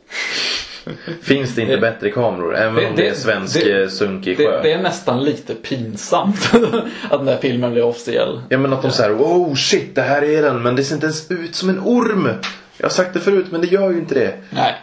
[1.21, 2.55] Finns det inte Det- bättre kameror?
[2.55, 4.61] Även det- om det, det- är svensk det- det, sunkig Det, sjö.
[4.63, 8.41] det är nästan lite pinsamt att den där filmen blir officiell.
[8.49, 11.05] Ja men att de säger oh shit det här är den men det ser inte
[11.05, 12.29] ens ut som en orm.
[12.77, 14.37] Jag har sagt det förut men det gör ju inte det.
[14.49, 14.75] Nej.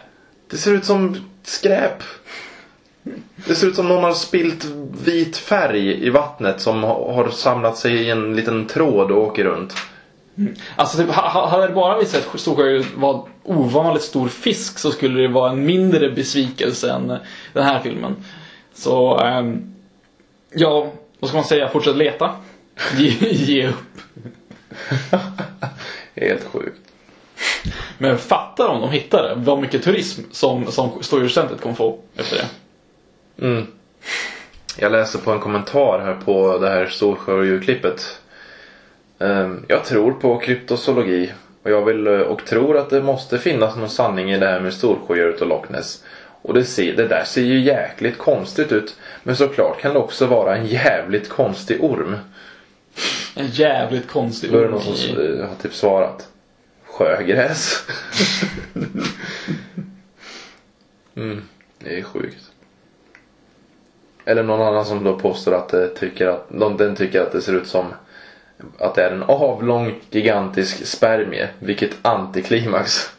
[0.49, 2.03] Det ser ut som skräp.
[3.47, 4.65] Det ser ut som någon har spilt
[5.05, 9.43] vit färg i vattnet som ha- har samlat sig i en liten tråd och åker
[9.43, 9.73] runt.
[10.75, 14.91] Alltså typ, ha- ha- hade det bara visat att Storsjö var ovanligt stor fisk så
[14.91, 17.07] skulle det vara en mindre besvikelse än
[17.53, 18.15] den här filmen.
[18.73, 19.73] Så, ehm,
[20.55, 21.69] ja, vad ska man säga?
[21.69, 22.31] Fortsätt leta.
[22.97, 24.01] Ge, ge upp.
[26.15, 26.77] Helt sjukt.
[27.97, 29.33] Men fatta om de hittar det.
[29.35, 32.45] Vad mycket turism som, som Storhuscentret kommer få efter det.
[33.41, 33.65] Mm.
[34.77, 38.19] Jag läser på en kommentar här på det här Storsjödjurklippet.
[39.19, 41.33] Ehm, Jag tror på kryptozoologi
[41.63, 44.59] och jag vill eh, och tror att det måste finnas någon sanning i det här
[44.59, 46.03] med Storsjödjuret och Loch Ness.
[46.41, 48.95] Och det, ser, det där ser ju jäkligt konstigt ut.
[49.23, 52.17] Men såklart kan det också vara en jävligt konstig orm.
[53.35, 56.27] En jävligt konstig Då är det orm någon som eh, har typ svarat.
[56.85, 57.85] Sjögräs.
[61.15, 61.41] mm,
[61.79, 62.50] det är sjukt.
[64.25, 67.41] Eller någon annan som då påstår att det tycker att, de, den tycker att det
[67.41, 67.85] ser ut som
[68.77, 71.49] att det är en avlång gigantisk spermie.
[71.59, 73.09] Vilket antiklimax.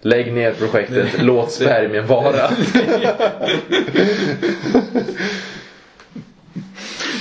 [0.00, 2.50] Lägg ner projektet, låt spermien vara.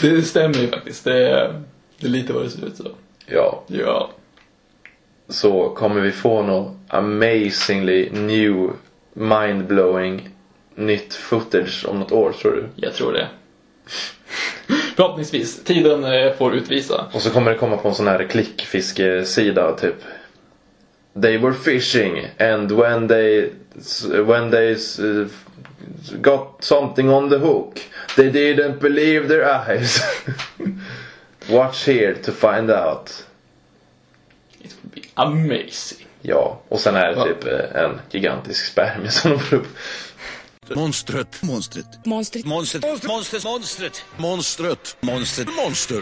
[0.01, 1.03] Det stämmer ju faktiskt.
[1.03, 1.61] Det är,
[1.99, 2.87] det är lite vad det ser ut så.
[3.25, 3.63] ja.
[3.67, 4.09] Ja.
[5.29, 8.71] så kommer vi få något amazingly new
[9.13, 10.29] mindblowing
[10.85, 12.65] nytt footage om något år tror du?
[12.75, 13.27] Jag tror det.
[14.95, 15.63] Förhoppningsvis.
[15.63, 17.05] Tiden eh, får utvisa.
[17.13, 19.95] Och så kommer det komma på en sån här klickfiskesida typ.
[21.21, 23.49] They were fishing and when they
[24.25, 24.77] when they
[26.21, 27.81] got something on the hook
[28.15, 30.01] they didn't believe their eyes.
[31.49, 33.25] Watch here to find out.
[34.59, 36.07] It would be amazing.
[36.21, 39.67] Ja, och sen är det typ eh, en gigantisk spermie som de får upp.
[40.75, 41.41] Monstret.
[41.41, 41.85] Monstret.
[42.05, 42.45] Monstret.
[42.45, 42.83] Monstret.
[42.85, 43.43] Monstret.
[43.45, 44.03] Monstret.
[44.17, 44.97] Monstret.
[45.01, 45.47] Monstret.
[45.55, 46.01] Monster.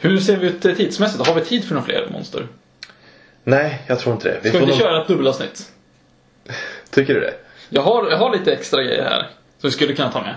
[0.00, 1.26] Hur ser vi ut eh, tidsmässigt?
[1.26, 2.46] Har vi tid för några fler monster?
[3.44, 4.40] Nej, jag tror inte det.
[4.42, 5.72] Vi Ska vi inte köra ett dubbelavsnitt?
[6.90, 7.34] Tycker du det?
[7.68, 9.20] Jag har, jag har lite extra grejer här.
[9.60, 10.34] Som vi skulle kunna ta med.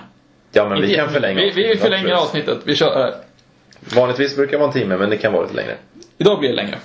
[0.52, 2.58] Ja, men vi kan förlänga Vi, vi förlänger avsnittet.
[2.64, 3.08] Vi kör.
[3.08, 3.14] eh,
[3.96, 5.78] Vanligtvis brukar det vara en timme, men det kan vara lite längre.
[6.18, 6.78] Idag blir det längre.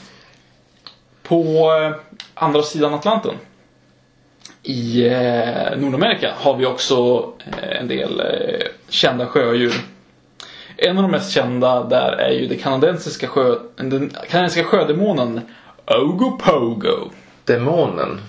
[1.22, 1.97] På eh,
[2.35, 3.35] andra sidan Atlanten
[4.64, 7.24] i eh, Nordamerika har vi också
[7.62, 9.74] eh, en del eh, kända sjödjur.
[10.76, 15.40] En av de mest kända där är ju det kanadensiska, sjö, den kanadensiska sjödemonen
[15.86, 17.10] Ogopogo.
[17.44, 18.20] Demonen?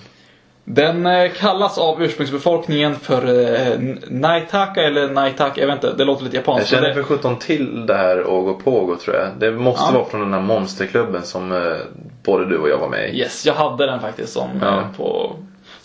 [0.64, 3.78] Den eh, kallas av ursprungsbefolkningen för eh,
[4.10, 6.72] Naitaka eller Naitaka, jag vet inte, det låter lite Jag japanskt.
[6.72, 9.28] men känner för sjutton till det här Ogopogo tror jag.
[9.38, 9.98] Det måste Ja.
[9.98, 11.76] vara från den här monsterklubben som eh,
[12.24, 13.18] både du och jag var med i.
[13.18, 14.80] Yes, jag hade den faktiskt som, Ja.
[14.80, 15.36] eh, på,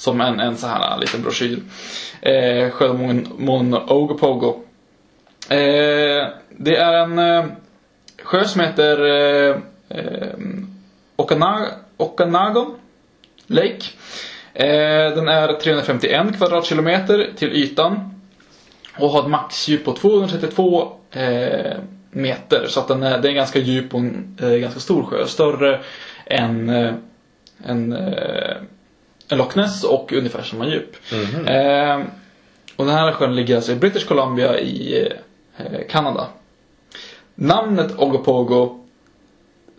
[0.01, 1.59] som en, en så här liten broschyr.
[2.21, 4.63] Eh, Sjödemonen Ogopogo.
[5.49, 7.45] Eh, det är en eh,
[8.23, 9.55] sjö som heter eh,
[9.89, 10.35] eh,
[11.15, 12.75] Okana, Okanagon
[13.47, 13.81] Lake.
[14.53, 18.21] Eh, den är 351 kvadratkilometer till ytan.
[18.97, 21.77] Och har ett maxdjup på 232 eh,
[22.11, 22.65] meter.
[22.67, 25.25] Så att den är, det är en ganska djup och en eh, ganska stor sjö.
[25.25, 25.81] Större
[26.25, 26.93] än, eh,
[27.65, 28.67] än, eh, än
[29.37, 30.95] Loch Ness och ungefär samma djup.
[31.11, 31.47] Mhm.
[31.47, 31.99] Eh,
[32.75, 35.07] och den här sjön ligger alltså i British Columbia i
[35.57, 36.27] eh, Kanada.
[37.35, 38.81] Namnet Ogopogo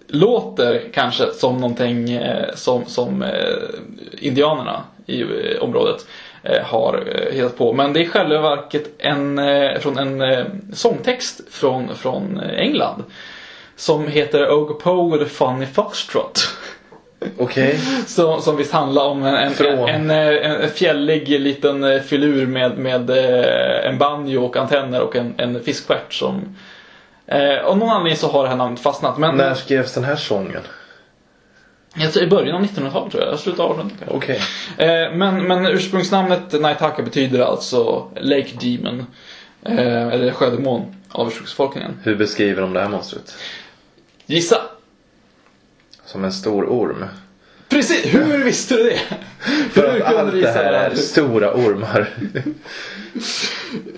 [0.06, 3.30] låter kanske som någonting eh, som, som eh,
[4.18, 6.06] indianerna i eh, området
[6.42, 7.72] eh, har hittat på.
[7.72, 9.40] Men det är själva verket en,
[9.80, 10.22] från en
[10.72, 13.04] sångtext från, från England.
[13.76, 16.40] Som heter Ogopogo the Funny Foxtrot.
[17.38, 17.80] Okej.
[18.06, 23.10] Som, som visst handlar om en, en, en, en, fjällig liten eh, filur med, med
[23.10, 26.56] eh, en banjo och antenner och en, en fiskstjärt som...
[27.26, 29.18] Eh, av någon anledning så har det här namnet fastnat.
[29.18, 30.62] Men När skrevs den här sången?
[32.12, 34.14] tror i början av 1900-talet tror jag, slutet av 1800-talet.
[34.14, 34.40] Okej.
[34.78, 39.06] Eh, men, men ursprungsnamnet Naitaka betyder alltså Lake Demon.
[39.66, 42.00] Eh, eller sjödemon av ursprungsbefolkningen.
[42.02, 43.34] Hur beskriver de det här monstret?
[44.26, 44.56] Gissa!
[46.12, 47.04] Som en stor orm.
[47.68, 48.14] Precis!
[48.14, 48.98] Hur visste du det?
[49.72, 52.08] För Hur att allt det här är stora ormar.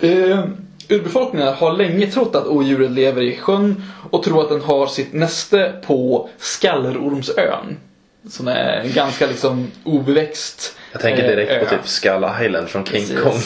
[0.00, 0.44] Eh,
[0.88, 5.12] urbefolkningen har länge trott att odjuret lever i sjön och tror att den har sitt
[5.12, 7.76] näste på Skallerormsön.
[8.30, 11.68] Som är en ganska liksom obeväxt Jag tänker direkt eh, på ö.
[11.68, 13.20] typ Skull Island från King Precis.
[13.22, 13.40] Kong.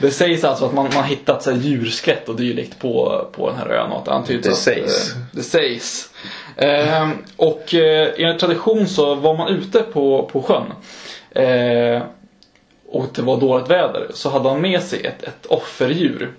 [0.00, 3.48] Det sägs alltså att man, man har hittat så här, djurskelett och dylikt på, på
[3.50, 5.12] den här ön och att det antyds Det att, sägs.
[5.12, 6.08] eh, det sägs.
[6.56, 10.72] Eh, och eh, enligt tradition så var man ute på, på sjön
[11.30, 12.02] eh,
[12.92, 16.30] och det var dåligt väder så hade han med sig ett, ett offerdjur.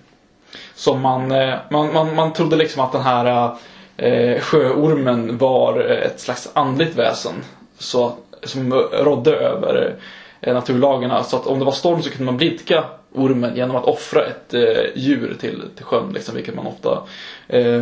[0.76, 3.55] Som man, eh, man, man, man trodde liksom att den här
[3.97, 7.34] eh, sjöormen var ett slags andligt väsen.
[7.78, 9.95] Så, som rådde över
[10.41, 11.24] eh, naturlagarna.
[11.24, 14.53] Så att om det var storm så kunde man blidka ormen genom att offra ett
[14.53, 16.11] eh, djur till, till sjön.
[16.14, 17.03] Liksom, vilket man ofta,
[17.47, 17.82] eh,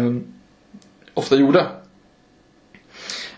[1.14, 1.66] ofta gjorde.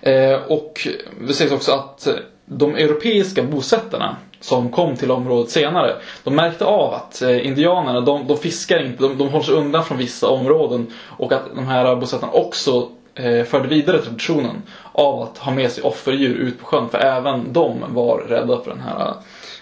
[0.05, 0.87] Eh, och
[1.27, 2.07] det sägs också att
[2.45, 8.27] de europeiska bosättarna som kom till området senare, de märkte av att eh, indianerna, de,
[8.27, 10.87] de fiskar inte, de, de håller sig undan från vissa områden
[11.17, 15.83] och att de här bosättarna också eh, förde vidare traditionen av att ha med sig
[15.83, 19.13] offerdjur ut på sjön, för även de var rädda för den här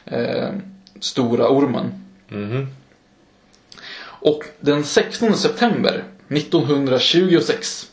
[0.05, 0.49] eh,
[0.99, 2.05] stora ormen.
[2.27, 2.67] Mhm.
[4.03, 7.90] Och den 16 september 1926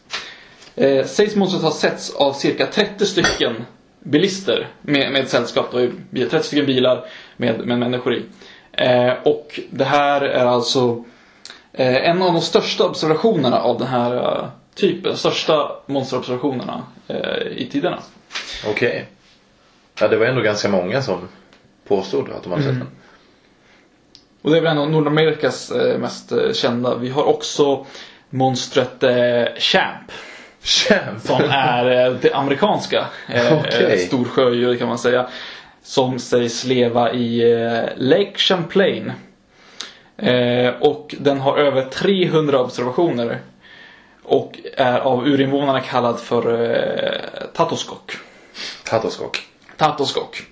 [0.79, 3.65] eh, sägs monstret ha setts av cirka 30 stycken
[4.01, 5.67] bilister med, med sällskap.
[5.73, 7.05] Då, i bil- 30 stycken bilar
[7.37, 8.23] med, med människor i.
[8.73, 11.05] Eh, och det här är alltså
[11.73, 15.17] eh, en av de största observationerna av den här eh, typen.
[15.17, 17.99] Största monsterobservationerna eh, i tiderna.
[18.71, 19.07] Okej.
[20.01, 21.29] Ja, det var ändå ganska många som
[21.89, 22.79] påstod att de hade sett Mm.
[22.87, 22.89] den.
[24.43, 26.95] Och det är väl en av Nordamerikas eh, mest eh, kända.
[26.97, 27.87] Vi har också
[28.31, 29.05] monstret
[29.59, 30.13] Champ.
[30.63, 31.21] Champ?
[31.23, 35.29] Som är eh, det amerikanska eh, eh, storsjödjur kan man säga.
[35.83, 37.43] Som sägs leva i
[37.97, 39.13] Lake Champlain.
[40.81, 43.39] Och den har över 300 observationer.
[44.23, 48.17] Och är av urinvånarna kallad för Tatoskok.
[48.85, 49.47] Tatoskok.
[49.77, 50.43] Tatoskok.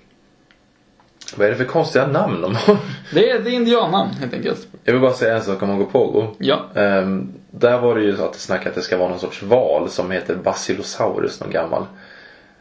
[1.35, 2.77] Vad är det för konstiga namn de har?
[3.13, 4.67] Det är, det är indiannamn helt enkelt.
[4.83, 6.27] Jag vill bara säga en sak om Ogopogo.
[6.37, 6.65] Ja.
[6.75, 9.43] Ehm, där var det ju så att det snackade att det ska vara någon sorts
[9.43, 11.85] val som heter Basilosaurus, någon gammal.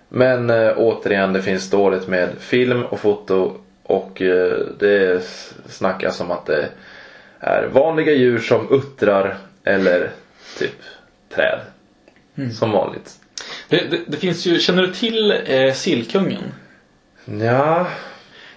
[0.08, 3.52] Men eh, återigen, det finns dåligt med film och foto
[3.82, 5.24] och eh, det
[5.66, 6.68] snackas om att det
[7.40, 10.10] är vanliga djur som uttrar eller
[10.58, 10.82] typ
[11.34, 11.60] träd.
[12.36, 12.52] Mm.
[12.52, 13.12] Som vanligt.
[13.68, 16.42] Det, det, det finns ju, känner du till eh, sillkungen?
[17.24, 17.86] Ja,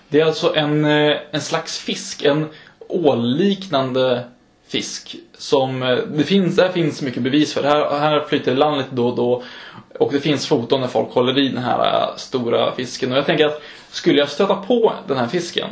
[0.09, 2.47] Det är alltså en, eh, en slags fisk, en
[2.87, 4.23] ålliknande
[4.67, 5.15] fisk.
[5.37, 7.61] Som, eh, det finns, där finns mycket bevis för.
[7.61, 9.43] Det här, här flyter land lite då och då.
[9.99, 13.11] Och det finns foton när folk håller i den här eh, stora fisken.
[13.11, 15.69] Och jag tänker att skulle jag stöta på den här fisken,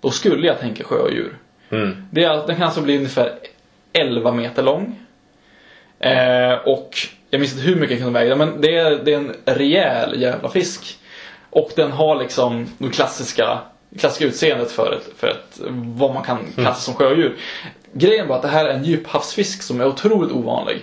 [0.00, 1.38] då skulle jag tänka sjödjur.
[1.70, 2.08] Mm.
[2.10, 3.32] Det är, den kan alltså bli ungefär
[3.92, 4.98] 11 meter lång.
[5.98, 6.96] Eh, och
[7.30, 10.20] jag minns inte hur mycket den kan väga, men det är, det är en rejäl
[10.20, 10.98] jävla fisk.
[11.50, 13.58] Och den har liksom det klassiska,
[13.98, 15.60] klassiska utseendet för, ett, för ett,
[15.96, 17.36] vad man kan klassa som sjödjur.
[17.92, 20.82] Grejen var att det här är en djuphavsfisk som är otroligt ovanlig.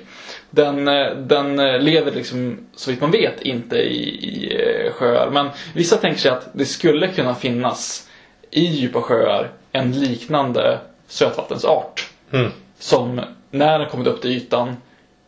[0.50, 5.30] Den, eh, den eh, lever liksom, så vitt man vet, inte i, i eh, sjöar.
[5.30, 8.10] Men vissa tänker sig att det skulle kunna finnas
[8.52, 12.10] i djupa sjöar en liknande sötvattensart.
[12.32, 12.52] Mm.
[12.80, 14.76] Som när den kommit upp till ytan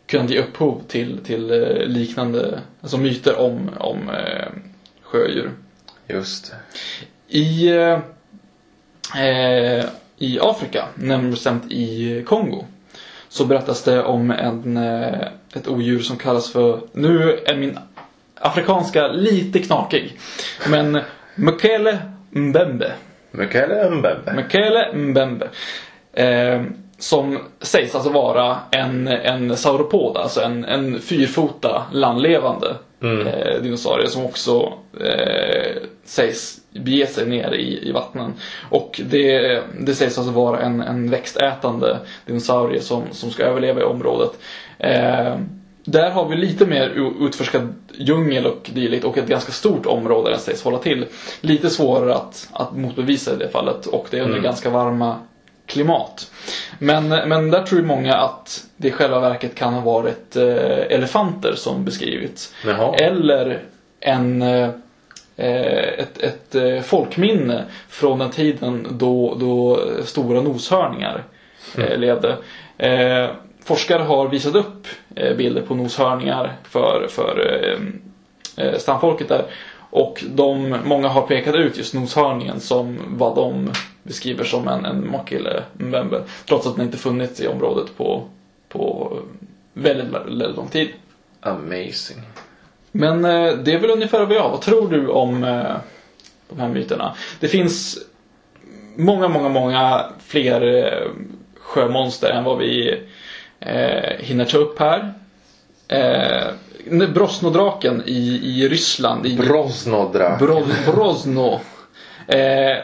[0.08, 1.48] kunde ge upphov till, till
[1.88, 4.12] liknande alltså myter om, om
[5.02, 5.52] sjödjur.
[6.08, 6.54] Just.
[7.34, 7.68] I,
[9.16, 9.86] eh,
[10.18, 12.66] I Afrika, närmare bestämt i Kongo,
[13.30, 17.80] så berättas det om en, eh, ett odjur som kallas för, nu är min
[18.36, 20.18] afrikanska lite knakig,
[20.70, 21.00] men
[21.36, 22.92] Mukele Mbembe.
[23.32, 24.34] Mukele Mbembe.
[24.34, 25.50] Mukele Mbembe.
[26.14, 26.62] Eh,
[27.04, 33.28] som sägs alltså vara en, en sauropod, alltså en, en fyrfota landlevande Mm.
[33.28, 38.34] eh, dinosaurie som också eh, sägs bege sig ner i, i vattnen.
[38.70, 43.84] Och det, det sägs alltså vara en, en växtätande dinosaurie som, som ska överleva i
[43.84, 44.32] området.
[44.80, 45.36] Eh,
[45.86, 46.90] där har vi lite mer
[47.22, 51.06] utforskad djungel och dylikt och ett ganska stort område den sägs hålla till.
[51.42, 54.44] Lite svårare att, att motbevisa i det fallet och det är under Mm.
[54.44, 55.16] ganska varma
[55.66, 56.32] klimat.
[56.80, 60.80] Men, men där tror ju många att det i själva verket kan ha varit eh,
[60.90, 62.54] elefanter som beskrivits.
[62.66, 62.96] Jaha.
[62.96, 63.64] Eller
[64.00, 64.70] en, eh,
[65.36, 71.24] ett, ett eh, folkminne från den tiden då, då stora noshörningar
[71.78, 72.38] eh, levde.
[72.78, 73.30] Eh,
[73.66, 79.46] forskare har visat upp eh, bilder på noshörningar för, för eh, eh, stamfolket där.
[79.96, 83.72] Och de, många har pekat ut just noshörningen som vad de
[84.04, 86.24] beskriver som en, en makille mbembe.
[86.46, 88.24] Trots att den inte funnits i området på,
[88.70, 89.14] på
[89.74, 90.90] väldigt, väldigt lång tid.
[91.40, 92.22] Amazing.
[92.92, 95.76] Men eh, det är väl ungefär vad jag Vad tror du om eh,
[96.50, 97.16] de här myterna?
[97.40, 97.98] Det finns
[98.96, 101.10] många, många, många fler eh,
[101.56, 103.02] sjömonster än vad vi
[103.60, 105.14] eh, hinner ta upp här.
[107.14, 109.26] Brosnodraken i, i Ryssland.
[109.26, 110.38] I, Brosnodra.
[110.38, 111.60] Bro, Brosno.
[112.28, 112.78] Eh,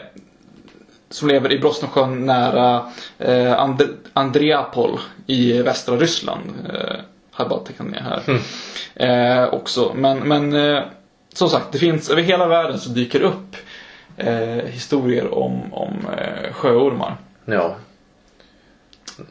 [1.10, 3.82] som lever i Brosnosjön nära eh, And
[4.12, 6.50] Andreapol i västra Ryssland.
[6.74, 6.96] Eh,
[7.30, 8.40] har bara tecknat ner här.
[8.94, 9.92] Eh, också.
[9.94, 10.82] Men, men eh,
[11.34, 13.56] som sagt, det finns över hela världen så dyker upp
[14.16, 17.16] eh, historier om, om eh, sjöormar.
[17.44, 17.76] Ja.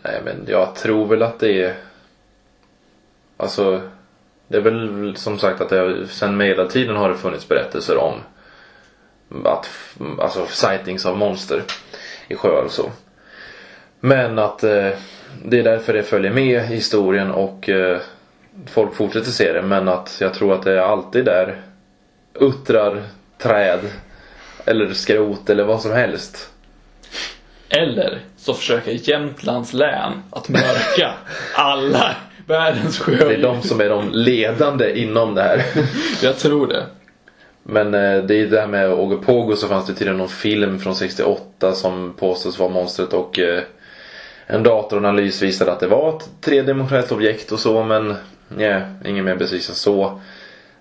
[0.02, 1.76] Nej men jag tror väl att det är
[3.40, 3.82] Alltså
[4.50, 8.14] Det är väl som sagt att det, sen medeltiden har det funnits berättelser om
[9.46, 9.70] att,
[10.20, 11.64] alltså sightings av monster
[12.28, 12.92] i sjöar och så.
[14.00, 14.90] Men att eh,
[15.46, 18.00] det är därför det följer med i historien och eh,
[18.68, 21.62] folk fortsätter se det men att jag tror att det är alltid där
[22.34, 23.04] uttrar,
[23.38, 23.80] träd
[24.66, 26.52] eller skrot eller vad som helst.
[27.70, 31.14] Eller så försöker Jämtlands län att mörka
[31.56, 32.16] alla
[32.50, 33.28] världens sjödjur.
[33.30, 35.66] Det är de som är de ledande inom det här.
[36.24, 36.86] Jag tror det.
[37.64, 40.96] Men eh, det är det här med Ogopogo så fanns det tydligen någon film från
[40.96, 43.64] 68 som påstås vara monstret och eh,
[44.48, 48.16] en datoranalys visade att det var ett tredimensionellt objekt och så men
[48.48, 50.20] nej, ingen mer bevis än så.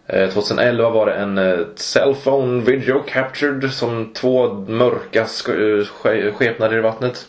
[0.06, 6.32] Eh, 2011 var det en eh, cellphone video captured som två mörka sk- eh, ske-
[6.32, 7.26] skepnader i vattnet.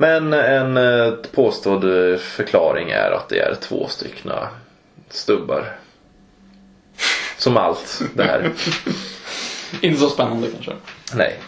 [0.00, 4.48] Men en eh, påstådd eh, förklaring är att det är två styckna
[5.08, 5.76] stubbar.
[7.38, 8.52] Som allt det här.
[9.80, 10.72] Inte så spännande kanske.
[11.14, 11.38] Nej.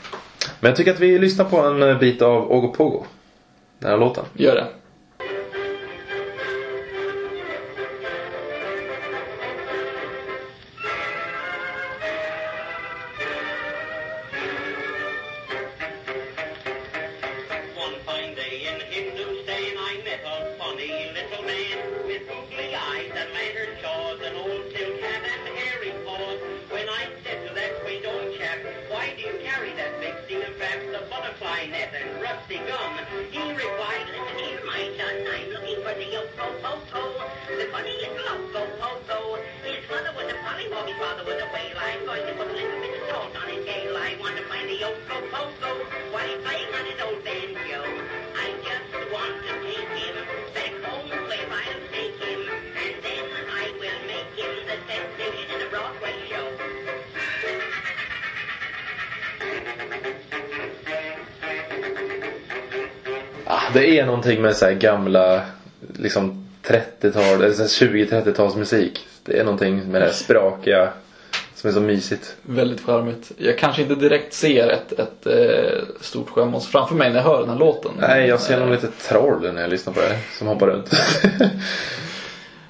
[0.60, 3.04] Men jag tycker att vi lyssnar på en eh, bit av Ogopogo.
[3.78, 4.24] Den här låten.
[4.32, 4.66] Gör det.
[63.72, 65.42] Det är någonting med så gamla
[65.96, 69.06] liksom 30-tal, eller så här 20-30-tals musik.
[69.22, 70.88] Det är någonting med det här sprakiga
[71.54, 72.36] som är så mysigt.
[72.42, 73.32] Väldigt charmigt.
[73.36, 77.40] Jag kanske inte direkt ser ett, ett eh, stort sjömonster framför mig när jag hör
[77.40, 77.92] den här låten.
[78.00, 80.18] Nej, jag ser nog lite troll när jag lyssnar på det.
[80.38, 80.90] Som hoppar runt.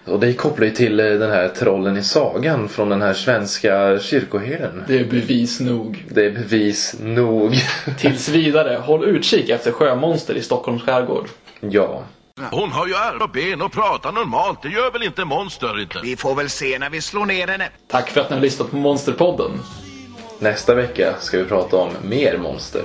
[0.05, 3.99] Och det kopplar ju till eh, den här trollen i sagan från den här svenska
[3.99, 4.85] kyrkoherden.
[4.89, 6.05] Det är bevis nog.
[6.09, 7.57] Det är bevis nog.
[7.99, 11.29] Tills vidare, håll utkik efter sjömonster i Stockholms skärgård.
[11.61, 12.05] Ja.
[12.51, 14.63] Hon har ju armar och ben och pratar normalt.
[14.63, 16.01] Det gör väl inte monster inte?
[16.03, 17.69] Vi får väl se när vi slår ner henne.
[17.89, 19.51] Tack för att ni har lyssnat på Monsterpodden.
[20.39, 22.83] Nästa vecka ska vi prata om mer monster.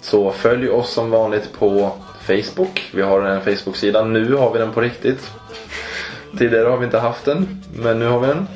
[0.00, 1.92] Så följ oss som vanligt på
[2.26, 2.90] Facebook.
[2.94, 4.04] Vi har en Facebook-sida.
[4.04, 5.30] Nu har vi den på riktigt.
[6.38, 8.48] Tidigare har vi inte haft den, men nu har vi den.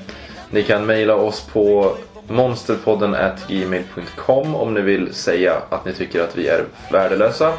[0.51, 1.97] Ni kan mejla oss på
[2.29, 3.17] monsterpodden
[3.49, 7.53] gmail.com om ni vill säga att ni tycker att vi är värdelösa.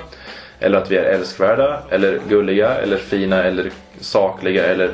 [0.60, 4.94] Eller att vi är älskvärda, eller gulliga, eller fina, eller sakliga, eller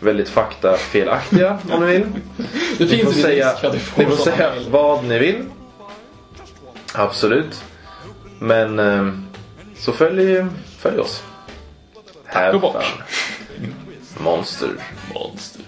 [0.00, 2.06] väldigt faktafelaktiga om ni vill.
[2.78, 3.52] Det ni får säga,
[3.96, 5.44] ni får säga vad ni vill.
[6.94, 7.64] Absolut.
[8.38, 9.08] Men eh,
[9.76, 10.44] så följ,
[10.78, 11.22] följ oss.
[12.32, 12.84] Tack och bock.
[14.18, 14.70] Monster.
[15.14, 15.63] Monster.